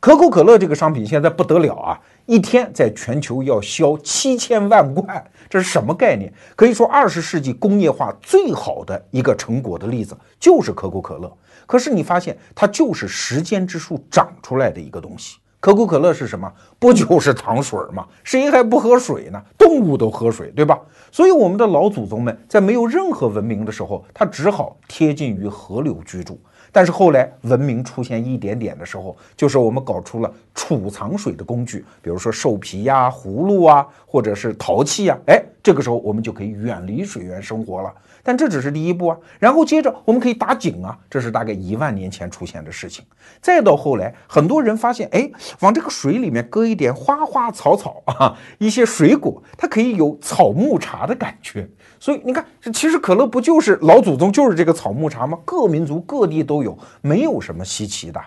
[0.07, 6.33] 可口可乐这个商品现在不得了啊，一天在全球要销七千万罐，这是什么概念？
[6.55, 11.37] 可以说二十世纪工业化最好的一个成果的例子就是可口可乐。
[11.67, 15.39] 可是你发现它就是时间之树长出来的一个东西。
[15.59, 16.49] 可口可乐是什么？
[16.79, 18.07] 不就是糖水吗？
[18.23, 19.43] 谁还不喝水呢？
[19.59, 20.79] 动物都喝水，对吧？
[21.11, 26.39] 所以我们的老祖宗们在没有任何文明的时候，他只好贴近于河流居住。
[26.73, 37.93] 但是后来文明出现一点点的时候，就是我们搞出了储藏水的工具，比如说兽皮呀、葫芦啊，或者是陶器呀，哎，这个时候我们就可以远离水源生活了。
[38.27, 43.05] 但这只是第一步啊，然后接着我们可以打井啊，这是大概一万年前出现的事情。
[43.41, 51.69] 再到后来，很多人发现，哎，往这个水里面搁一点花花草草啊，一些水果，它可以有草木茶的感觉。
[52.01, 55.39] 所以你看，其实可乐不就是老祖宗就是这个草木茶吗？
[55.45, 58.21] 各民族各地都有，没有什么稀奇的。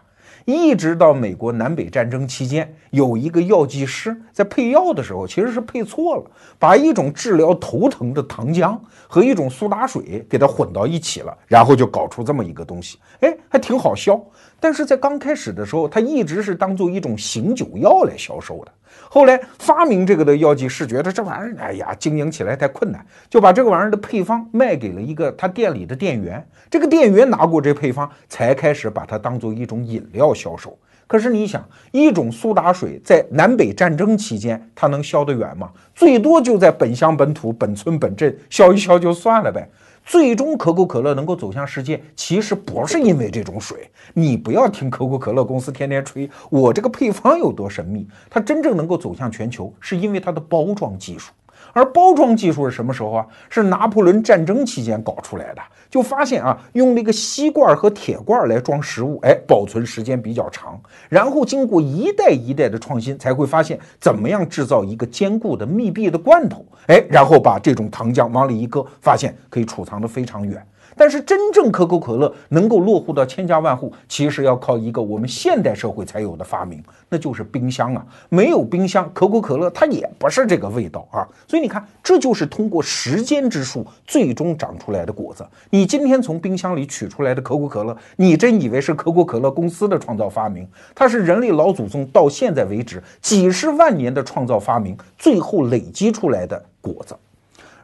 [0.46, 6.24] 一直到美国南北战争期间，有一个药剂师在配药的时候，其实是配错了，
[6.58, 8.78] 把一种治疗头疼的糖浆
[9.08, 14.20] 和一种苏打水给它混到一起了，然后就搞出这么一个东西，哎，还挺好销。
[14.60, 18.72] 但是在刚开始的时候，它一直是当做一种醒酒药来销售的。
[19.10, 26.46] 后来发明这个的药剂师觉得这玩意儿，哎呀，经营起来太困难，就把这个玩意儿的配方卖给了一个他店里的店员。
[26.70, 30.78] 这个店员拿过这配方，才开始把它当做一种饮料销售。
[31.08, 35.72] 可是你想，一种苏打水在南北战争期间，它能销得远吗？
[35.96, 39.68] 最多就在本乡本土、本村本镇销一销就算了呗。
[40.10, 43.92] 最终，可口可乐能够走向世界，其实不是因为这种水。
[44.16, 51.32] 你不要听可口可乐公司天天吹我这个配方有多神秘，它真正能够走向全球，是因为它的包装技术。
[51.74, 53.26] 而包装技术是什么时候啊？
[53.50, 55.62] 是拿破仑战争期间搞出来的。
[55.90, 60.80] 就发现啊，用那个锡罐和铁罐来装食物，哎，保存时间比较长。
[61.10, 70.64] 然后经过一代一代的创新，才会发现怎么样制造一个坚固的密闭的罐头，哎，然后把这种糖浆往里一搁，发现可以储藏的非常远。
[71.00, 78.06] 但是真正可口可乐能够落户到千家万户，其实要靠一个我们现代社会才有的发明，那就是冰箱啊！
[78.28, 81.26] 没有冰箱，可口可乐它也不是这个味道啊！
[81.48, 85.48] 所以你看，这就是通过时间之树最终长出来的果子。
[85.70, 90.68] 你今天从冰箱里取出来的可口可乐，你真以为是可口可乐公司的创造发明？
[90.94, 97.16] 它是人类老祖宗到现在为止几十万年的创造发明，最后累积出来的果子。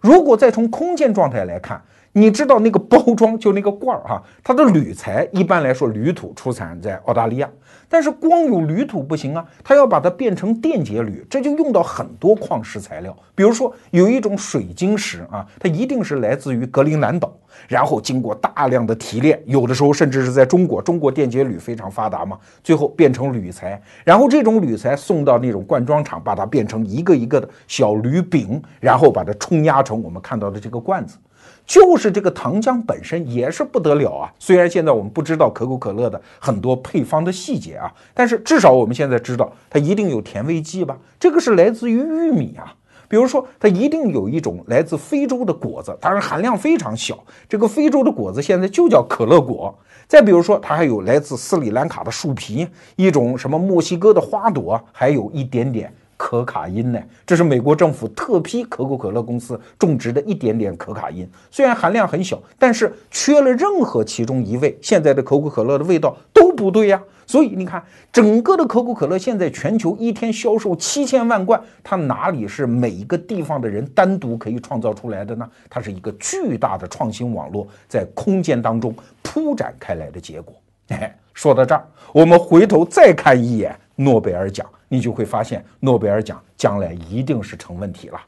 [0.01, 1.82] 如果再从空间状态来看，
[2.18, 7.49] 你知道那个包装就那个罐儿哈，它的铝材一般来说铝土出产在澳大利亚，
[7.89, 17.34] 但是光有铝土不行啊，它要把它变成电解铝，这就用到很多矿石材料，比如说有一种水晶石啊，它一定是来自于格陵兰岛，
[17.68, 31.18] 然后经过大量的提炼，有的时候甚至是在中国，中国电解铝非常发达嘛，最后变成铝材，然后这种铝材送到那种灌装厂，把它变成一个一个的小铝饼，然后把它冲压成我们看到的这个罐子。
[31.66, 34.34] 就是这个糖浆本身也是不得了啊！
[34.38, 40.97] 虽然现在我们不知道可口可乐的很多配方的细节啊，但是至少我们现在知道它一定有甜味剂吧？
[41.20, 42.74] 这个是来自于玉米啊，
[43.07, 47.18] 比如说它一定有一种来自非洲的果子，当然含量非常小。
[47.49, 49.74] 这个非洲的果子现在就叫可乐果。
[50.07, 55.91] 再比如说，它还有来自斯里兰卡的树皮，一种什么墨西哥的花朵，还有一点点。
[56.18, 56.99] 可卡因呢？
[57.26, 67.01] 这是美国政府特批可口可乐公司种植的一点点可卡因，虽然含量很小，但是缺了任何其中一味，现在的可口可乐的味道都不对呀。
[67.28, 75.49] 所以你看，整个的可口可乐现在全球一天销售七千万罐，它哪里是每一个地方的人单独可以创造出来的呢？
[75.68, 80.55] 它是一个巨大的创新网络在空间当中铺展开来的结果。
[80.89, 84.66] 哎，说到这儿，我们回头再看一眼诺贝尔奖。
[84.88, 88.20] 你就会发现，诺贝尔奖将来一定是成问题了。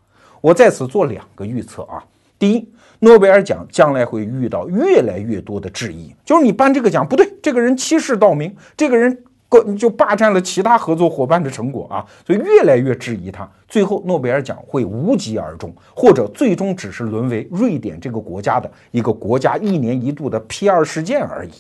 [0.42, 2.04] 我在此做两个预测啊。
[2.40, 13.50] 第一，诺贝尔奖将来会遇到越来越多的质疑，就是你颁这个奖不对，这个人欺世盗名，这个人个就霸占了其他合作伙伴的成果啊，所以越来越质疑他。
[13.68, 21.52] 最后，诺贝尔奖会无疾而终，或者最终只是沦为瑞典这个国家的一个国家一年一度的 P2 事件而已。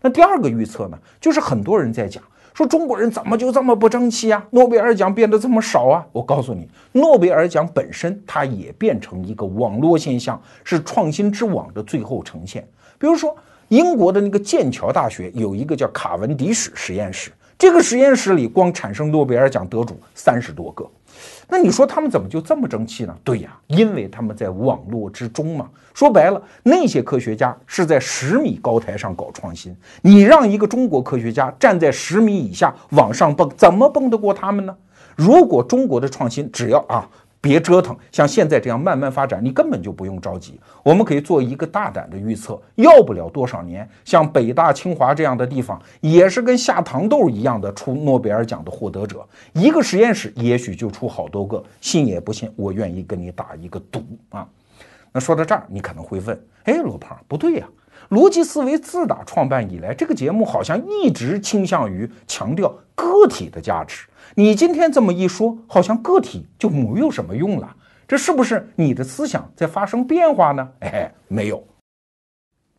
[0.00, 2.20] 那第二个预测呢，就是很多人在讲。
[2.52, 4.44] 说中国人怎么就这么不争气啊？
[4.50, 6.04] 诺贝尔奖变得这么少啊？
[6.12, 12.66] 我告诉你，诺贝尔奖本身它也变成一个网络现象，是创新之网的最后呈现。
[12.98, 13.34] 比如说，
[13.68, 17.30] 英国的那个剑桥大学有一个叫卡文迪许实验室，
[17.60, 20.90] 这个实验室里光产生诺贝尔奖得主三十多个。
[21.46, 23.14] 那你说他们怎么就这么争气呢？
[23.22, 25.68] 对呀，因为他们在网络之中嘛。
[25.92, 29.76] 说白了，那些科学家是在十米高台上搞创新。
[30.00, 34.74] 你让一个中国科学家站在十米以下往上蹦，怎么蹦得过他们呢？
[35.14, 37.06] 如果中国的创新只要啊。
[37.40, 40.60] 别折腾，像现在这样慢慢发展，你根本就不用着急。
[40.82, 49.26] 我们可以做一个大胆的预测，要不了多少年，像北大、清华这样的地方，也是跟下糖豆一样的出诺贝尔奖的获得者。
[49.54, 54.46] 一个实验室也许就出好多个，信也不信，我愿意跟你打一个赌啊。
[55.12, 57.66] 那说到这儿，你可能会问：哎，罗胖，不对呀，
[58.10, 64.04] 逻辑思维自打创办以来，这个节目好像一直倾向于强调个体的价值。
[64.36, 67.76] 你今天这么一说，好像个体就没有什么用了。
[68.06, 70.68] 这是不是你的思想在发生变化呢？
[70.80, 71.62] 哎，没有。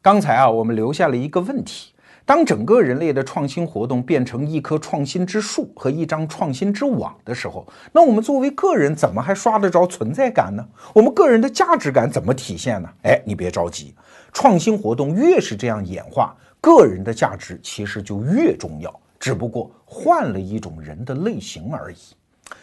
[0.02, 1.94] 刚才啊，我们留下了一个问题：
[2.26, 10.66] 当整个人类的创新活动变成一棵创新之树和一张创新之网的时候，那我们作为个人怎么还刷得着存在感呢？
[10.94, 12.90] 我们个人的价值感怎么体现呢？
[13.04, 13.94] 哎，你别着急，
[14.34, 21.98] 创新活动越是这样演化，个人的价值其实就越重要，只不过换了一种人的类型而已。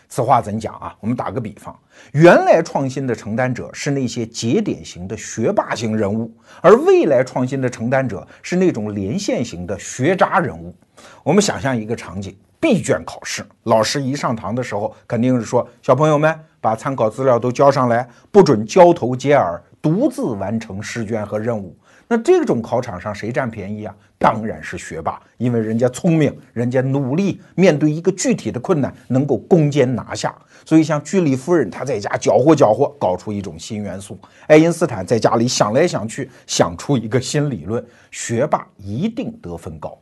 [0.08, 0.94] 此话怎讲啊？
[1.00, 1.74] 我们打个比方，
[2.12, 6.30] 原来创新的承担者是那些节点型的学霸型人物，
[6.60, 10.74] 而未来创新的承担者是那种连线型的学渣人物。
[11.22, 21.74] 我们想象一个场景：闭卷考试，老师一上堂的时候，肯定是说，小朋友们把参考资料都交上来，不准交头接耳，独自完成试卷和任务。
[22.08, 23.94] 那这种考场上谁占便宜啊？
[24.18, 30.34] 当然是学霸，因为人家聪明，人家努力，面对一个具体的困难能够攻坚拿下。
[30.64, 34.14] 所以像居里夫人，她在家搅和搅和，搞出一种新元素；
[34.46, 37.84] 爱因斯坦在家里想来想去，想出一个新理论。
[38.10, 39.96] 学霸一定得分高，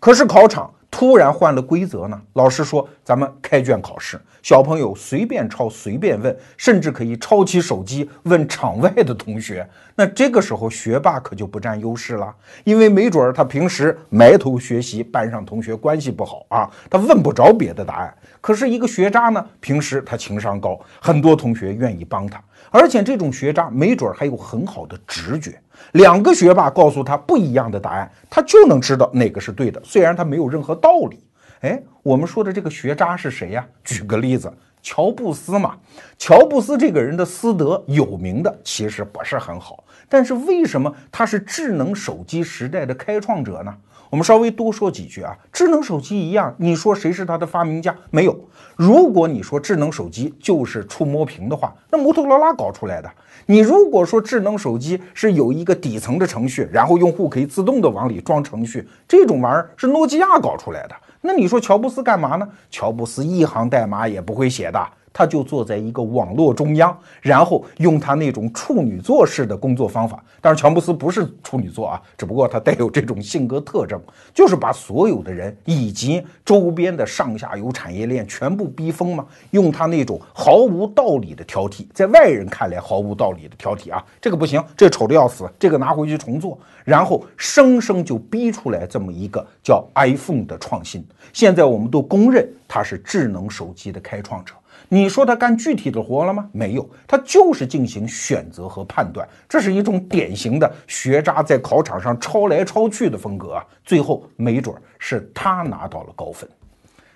[0.00, 0.70] 可是考场。
[0.88, 2.18] 突然换了规则呢？
[2.34, 9.68] 老师说咱们开卷考试，小朋友随便抄随便问，甚至可以抄起手机问场外的同学。
[9.94, 12.34] 那这个时候学霸可就不占优势了，
[12.64, 18.14] 因为没准儿他平时埋头学习，班上同学关系不好啊，他问不着别的答案。
[18.40, 25.60] 可是一个学渣呢，平时他情商高，很多同学愿意帮他，而且这种学渣没准还有很好的直觉。
[25.92, 31.18] 两个学霸告诉他不一样的答案，他就能知道哪个是对的，虽然他没有任何道理。
[31.60, 33.66] 哎，我们说的这个学渣是谁呀？
[33.82, 35.76] 举个例子，乔布斯嘛。
[36.18, 43.74] 乔布斯这个人的私德有名的其实不是很好，但是为什么他是智能手机时代的开创者呢？
[44.10, 45.36] 我们稍微多说几句啊。
[45.52, 47.94] 智能手机一样，你说谁是他的发明家？
[48.10, 48.38] 没有。
[48.74, 53.10] 如果你说智能手机就是触摸屏的话，那摩托罗拉搞出来的。
[53.46, 60.94] 你如果说智能手机是有一个底层的程序，然后用户可以自动的往里装程序，这种玩意儿是诺基亚搞出来的。
[61.22, 62.48] 那你说乔布斯干嘛呢？
[62.70, 64.86] 乔布斯一行代码也不会写的。
[65.16, 70.22] 他就坐在一个网络中央，然后用他那种处女座式的工作方法。
[70.42, 73.98] 但是乔布斯不是处女座啊，只不过他带有这种性格特征，
[74.34, 79.26] 就是把所有的人以及周边的上下游产业链全部逼疯嘛。
[79.52, 91.02] 用他那种毫无道理的挑剔，在外人看来毫无道理的挑剔啊，这个不行，这丑的要死，这个拿回去重做，然后生生就逼出来这么一个叫 iPhone 的创新。
[91.32, 94.52] 现在我们都公认他是智能手机的开创者。
[94.88, 96.48] 你说他干具体的活了吗？
[96.52, 103.64] 没有，他就是进行选择和判断，这是一种典型的学渣在考场上抄来抄去的风格啊。
[103.84, 106.48] 最后没准是他拿到了高分，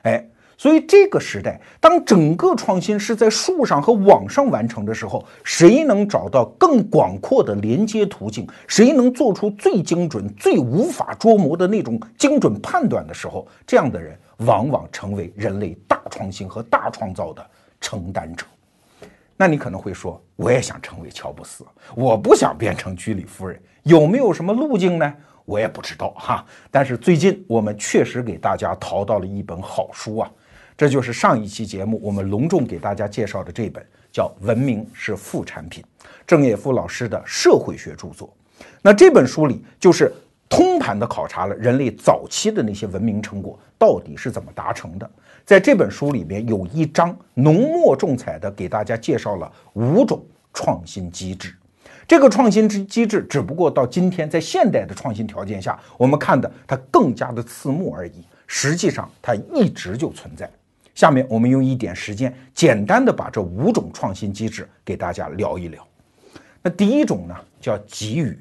[0.03, 0.25] 哎，
[0.57, 17.47] 所以这个时代，当整个创新是在树上和网上完成的时候，谁能找到更广阔的连接途径，谁能做出最精准、最无法捉摸的那种精准判断的时候，这样的人往往成为人类大创新和大创造的。
[17.81, 18.45] 承担者，
[19.37, 21.64] 那你可能会说，我也想成为乔布斯，
[21.95, 25.14] 我不想变成居里夫人，有没有什么路径呢？
[25.47, 26.45] 我也不知道哈。
[26.70, 30.31] 但是最近我们确实给大家淘到了一本好书啊，
[30.76, 35.83] 这就是上一期节目我们隆重给大家介绍的这本，叫《文明是副产品》，
[36.26, 38.33] 郑也夫老师的社会学著作。
[38.83, 40.12] 那这本书里就是
[40.49, 45.11] 通盘的考察了人类早期的那些文明成果到底是怎么达成的。
[45.51, 50.24] 在这本书里面有一章浓墨重彩的给大家介绍了五种
[50.55, 51.53] 创新机制。
[52.07, 58.24] 这个创新之机制，只不过到今天在现代的创新条件下，我们看的它更加的刺目而已。
[58.46, 60.48] 实际上它一直就存在。
[60.94, 65.84] 下面我们用一点时间，简单的把这五种创新机制给大家聊一聊。
[66.62, 68.38] 那第一种呢，叫给予，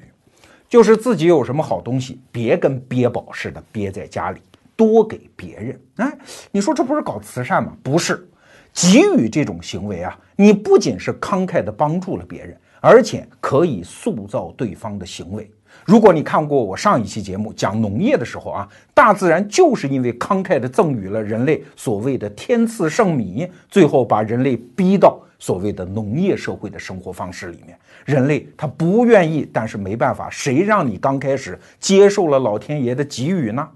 [0.68, 4.40] 就是自己有什么好东西，别跟憋宝似的憋在家里。
[4.80, 6.18] 多给别人，哎，
[6.50, 7.76] 你说这不是搞慈善吗？
[7.82, 8.26] 不是，
[8.72, 15.50] 给予这种行为啊，你不仅是慷慨的帮助了别人，而且可以塑造对方的行为。
[15.84, 27.78] 如果你看过我上一期节目讲农业的时候啊，大自然就是因为慷慨的赠予了人类所谓的天赐圣米，最后把人类逼到所谓的农业社会的生活方式里面。
[28.06, 33.68] 人类他不愿意，但是没办法，谁让你刚开始接受了老天爷的给予呢？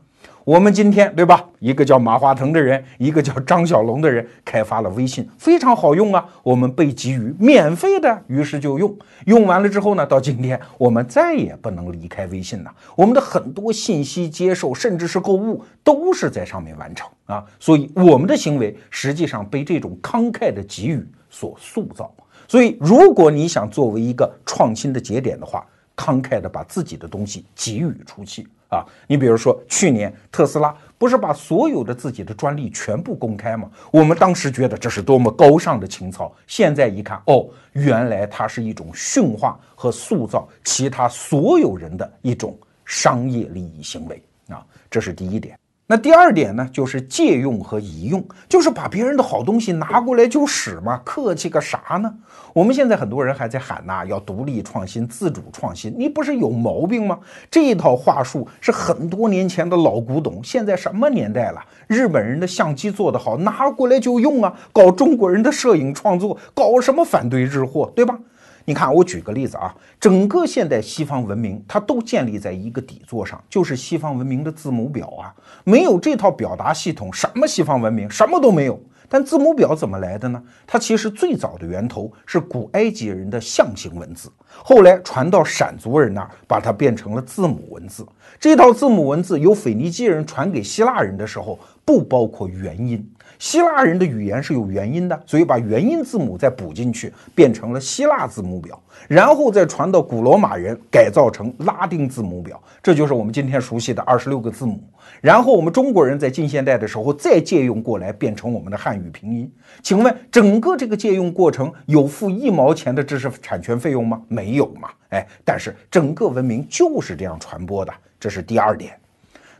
[0.44, 1.42] 我们今天对吧？
[1.58, 6.22] 一个叫马化腾的人，一个叫张小龙的人，开发了微信，非常好用啊。
[6.42, 8.94] 我们被给予免费的，于是就用。
[9.24, 12.70] 用完了之后呢，到今天我们再也不能离开微信了。
[12.94, 17.42] 我们的很多信息接受，甚至是购物，都是在上面完成啊。
[17.58, 22.12] 所以我们的行为实际上被这种慷慨的给予所塑造。
[22.46, 25.66] 所以，如果你想作为一个创新的节点的话，
[25.96, 28.46] 慷慨的把自己的东西给予出去。
[28.74, 33.70] 啊，你比如说去年特斯拉不是把所有的自己的专利全部公开吗？
[33.92, 45.56] 我们当时觉得这是多么高尚的情操，现在一看，哦，原来它是一种驯化和塑造其他所有人的一种商业利益行为啊，这是第一点。
[45.94, 52.12] 那第二点呢，就是借用和移用，就是把别人的好东西拿过来就使嘛，客气个啥呢？
[52.52, 57.20] 我们现在很多人还在喊呐，要独立创新、自主创新，你不是有毛病吗？
[57.48, 61.60] 这一套话术是很多年前的老古董，现在什么年代了？
[61.86, 68.18] 日本人的相机做得好，拿过来就用啊，搞中国人的摄影创作，搞什么反对日货，对吧？
[68.66, 75.34] 你看，我举个例子啊，整个现代西方文明，它都建立在一个底座上，就是西方文明的字母表啊。
[75.64, 78.80] 没有这套表达系统，什么西方文明什么都没有。
[79.06, 80.42] 但字母表怎么来的呢？
[80.66, 88.04] 它其实最早的源头是古埃及人的象形文字，后来传到闪族人那儿，把它变成了字母文字。
[88.40, 93.06] 这套字母文字由腓尼基人传给希腊人的时候，不包括元音。
[93.38, 104.82] 希腊人的语言是有元音的，所以把元音字母再补进去，变成了希腊字母表，然后再传到古罗马人，改造成拉丁字母表，这就是我们今天熟悉的二十六个字母。
[105.20, 109.50] 然后我们中国人在近现代的时候再借用过来，变成我们的汉语拼音。
[109.82, 114.20] 请问整个这个借用过程有付一毛钱的知识产权费用吗？
[114.28, 114.88] 没有嘛？
[115.10, 118.98] 哎，但是整个文明就是这样传播的，这是第二点。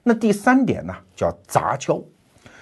[0.03, 2.03] 那第三点呢，叫杂交。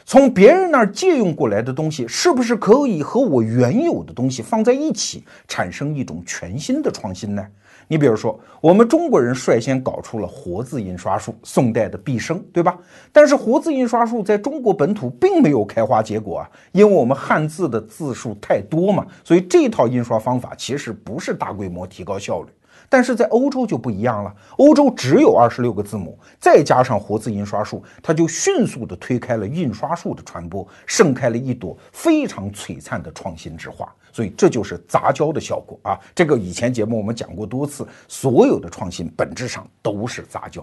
[0.04, 7.46] 从别人那儿借用过来的东西，是不是可以和我原有的东西放在一起，产生一种全新的创新呢？
[7.88, 12.78] 你比如说，我们中国人率先搞出了活字印刷术，宋代的毕生，对吧？
[13.12, 22.48] 但是活字印刷术在中国本土并没有开花结果啊，因为我们汉字的字数太多嘛，所以这套印刷方法其实不是大规模提高效率。
[22.92, 33.90] 但是在欧洲就不一样了，欧洲只有二十六个字母，再加上活字印刷术，它就迅速的推开了印刷术的传播，盛开了一朵非常璀璨的创新之花。
[34.12, 35.98] 所以这就是杂交的效果啊！
[36.14, 40.62] 这个以前节目我们讲过多次，所有的创新本质上都是杂交。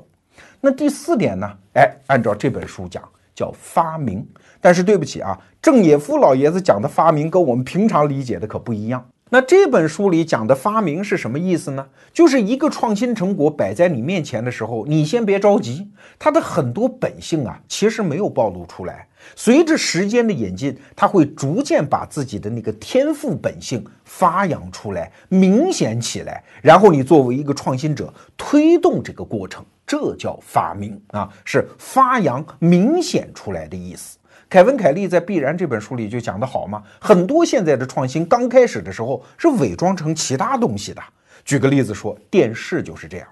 [0.62, 1.52] 那第四点呢？
[1.74, 3.04] 哎，按照这本书讲
[3.34, 4.24] 叫发明，
[4.62, 9.04] 但是对不起啊，郑也夫老爷子讲的发明跟我们平常理解的可不一样。
[9.32, 11.86] 那这本书里讲的发明是什么意思呢？
[12.12, 19.08] 就是一个创新成果摆在你面前的时候，你先别着急，它的很多本性啊，其实没有暴露出来。
[19.36, 26.44] 随着时间的演进，它会逐渐把自己的那个天赋本性发扬出来，明显起来。
[26.62, 34.18] 然后你作为一个创新者，推动这个过程，这叫发明啊，是发扬明显出来的意思。
[34.50, 41.00] 凯文·凯利在《必然》这本书里就讲得好嘛，很多现在的创新刚开始的时候是伪装成其他东西的。
[41.46, 43.28] 举个例子说，电视就是这样。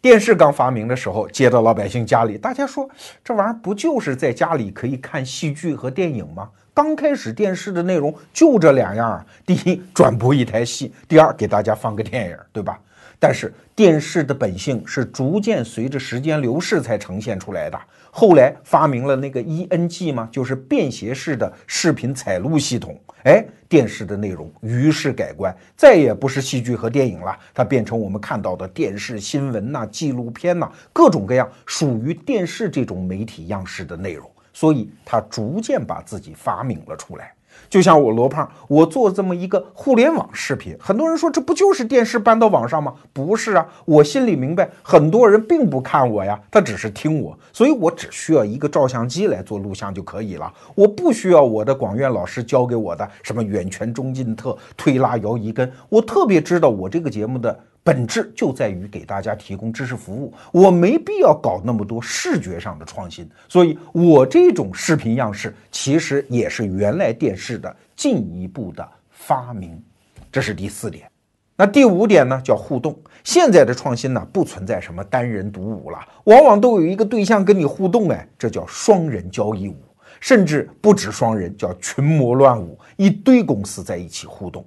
[0.00, 2.88] 电视刚发明的时候，接到老百姓家里，大家说
[3.24, 6.48] 这玩意儿不就是在家里可以看戏剧和电影吗？
[6.72, 12.78] 刚开始电视的内容就这两样啊：第一，转播一台戏；第二，给大家放个电影，对吧？
[13.22, 17.80] 但是电视的本性是逐渐随着时间流逝才呈现出来的。
[18.10, 22.98] 后来发明了那个 ENG 嘛，就是便携式的视频采录系统。
[23.22, 34.28] 哎，电视的内容于是改观，再也不是戏剧和电影了，它变成我们看到的电视新闻呐、纪录片呐，各种各样属于电视这种媒体样式的内容。
[34.52, 37.32] 所以它逐渐把自己发明了出来。
[37.68, 42.94] 就像我罗胖，我做这么一个互联网视频，很多人说这不就是电视搬到网上吗？
[43.12, 57.58] 不是啊，我心里明白，很多人并不看我呀，他只是听我，所以我只需要一个照相机来做录像就可以了，我不需要我的广院老师教给我的什么远全中近特、推拉摇移根，我特别知道我这个节目的。
[57.84, 69.82] 本质就在于给大家提供知识服务，我没必要搞那么多视觉上的创新，所以我这种视频样式其实也是原来电视的进一步的发明，
[70.30, 71.10] 这是第四点。
[71.56, 72.96] 那第五点呢，叫互动。
[73.24, 79.76] 现在的创新呢，不存在什么单人独舞了，往往都有一个对象跟你互动，哎，这叫双人交谊舞，
[80.18, 84.64] 甚至不止双人，叫群魔乱舞，一堆公司在一起互动。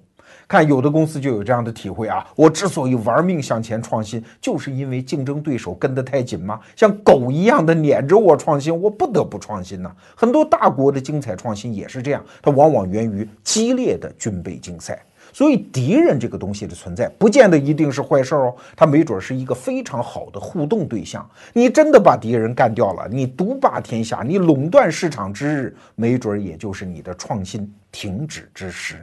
[0.47, 6.59] 看有的公司就有这样的体会啊，我之所以玩命向前创新，就是因为竞争对手跟得太紧吗？
[6.75, 9.91] 像狗一样的撵着我创新，我不得不创新呢。
[10.15, 15.03] 很多大国的精彩创新也是这样，它往往源于激烈的军备竞赛。
[15.33, 21.27] 所以敌人这个东西的存在，不见得一定是坏事哦，它没准是一个非常好的互动对象。
[21.51, 28.97] 你真的把敌人干掉了，你独霸天下，你垄断市场之日，没准也就是你的创新停止之时。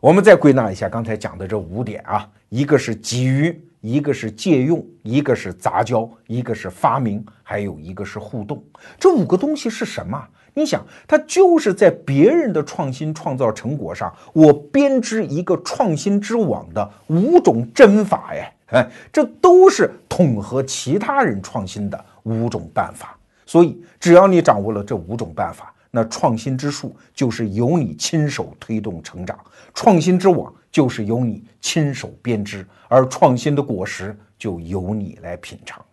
[0.00, 8.64] 我们再归纳一下刚才讲的这五点啊，一个是给予，一个是借用，一个是杂交，一个是发明，还有一个是互动。
[8.98, 10.18] 这五个东西是什么？
[10.54, 18.50] 你想，它就是在别人的创新创造成果上，我编织一个创新之网的五种针法呀！
[18.68, 23.14] 哎，这都是统合其他人创新的五种办法。
[23.44, 29.38] 所以，只要你掌握了这五种办法，那创新之树就是由你亲手推动成长，
[29.74, 35.84] 创新之网就是由你亲手编织，而创新的果实就由你来品尝。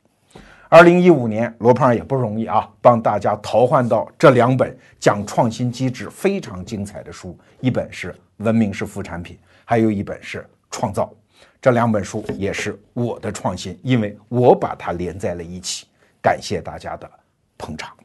[0.69, 8.11] 二零一五年，罗胖也不容易啊，帮大家淘换到这两本讲创新机制非常精彩的书，一本是
[8.43, 10.39] 《文明是副产品》，还有一本是
[10.69, 11.05] 《创造》。
[11.61, 15.87] 这两本书也是我的创新，因为我把它连在了一起。
[16.21, 17.09] 感谢大家的
[17.57, 17.95] 捧场。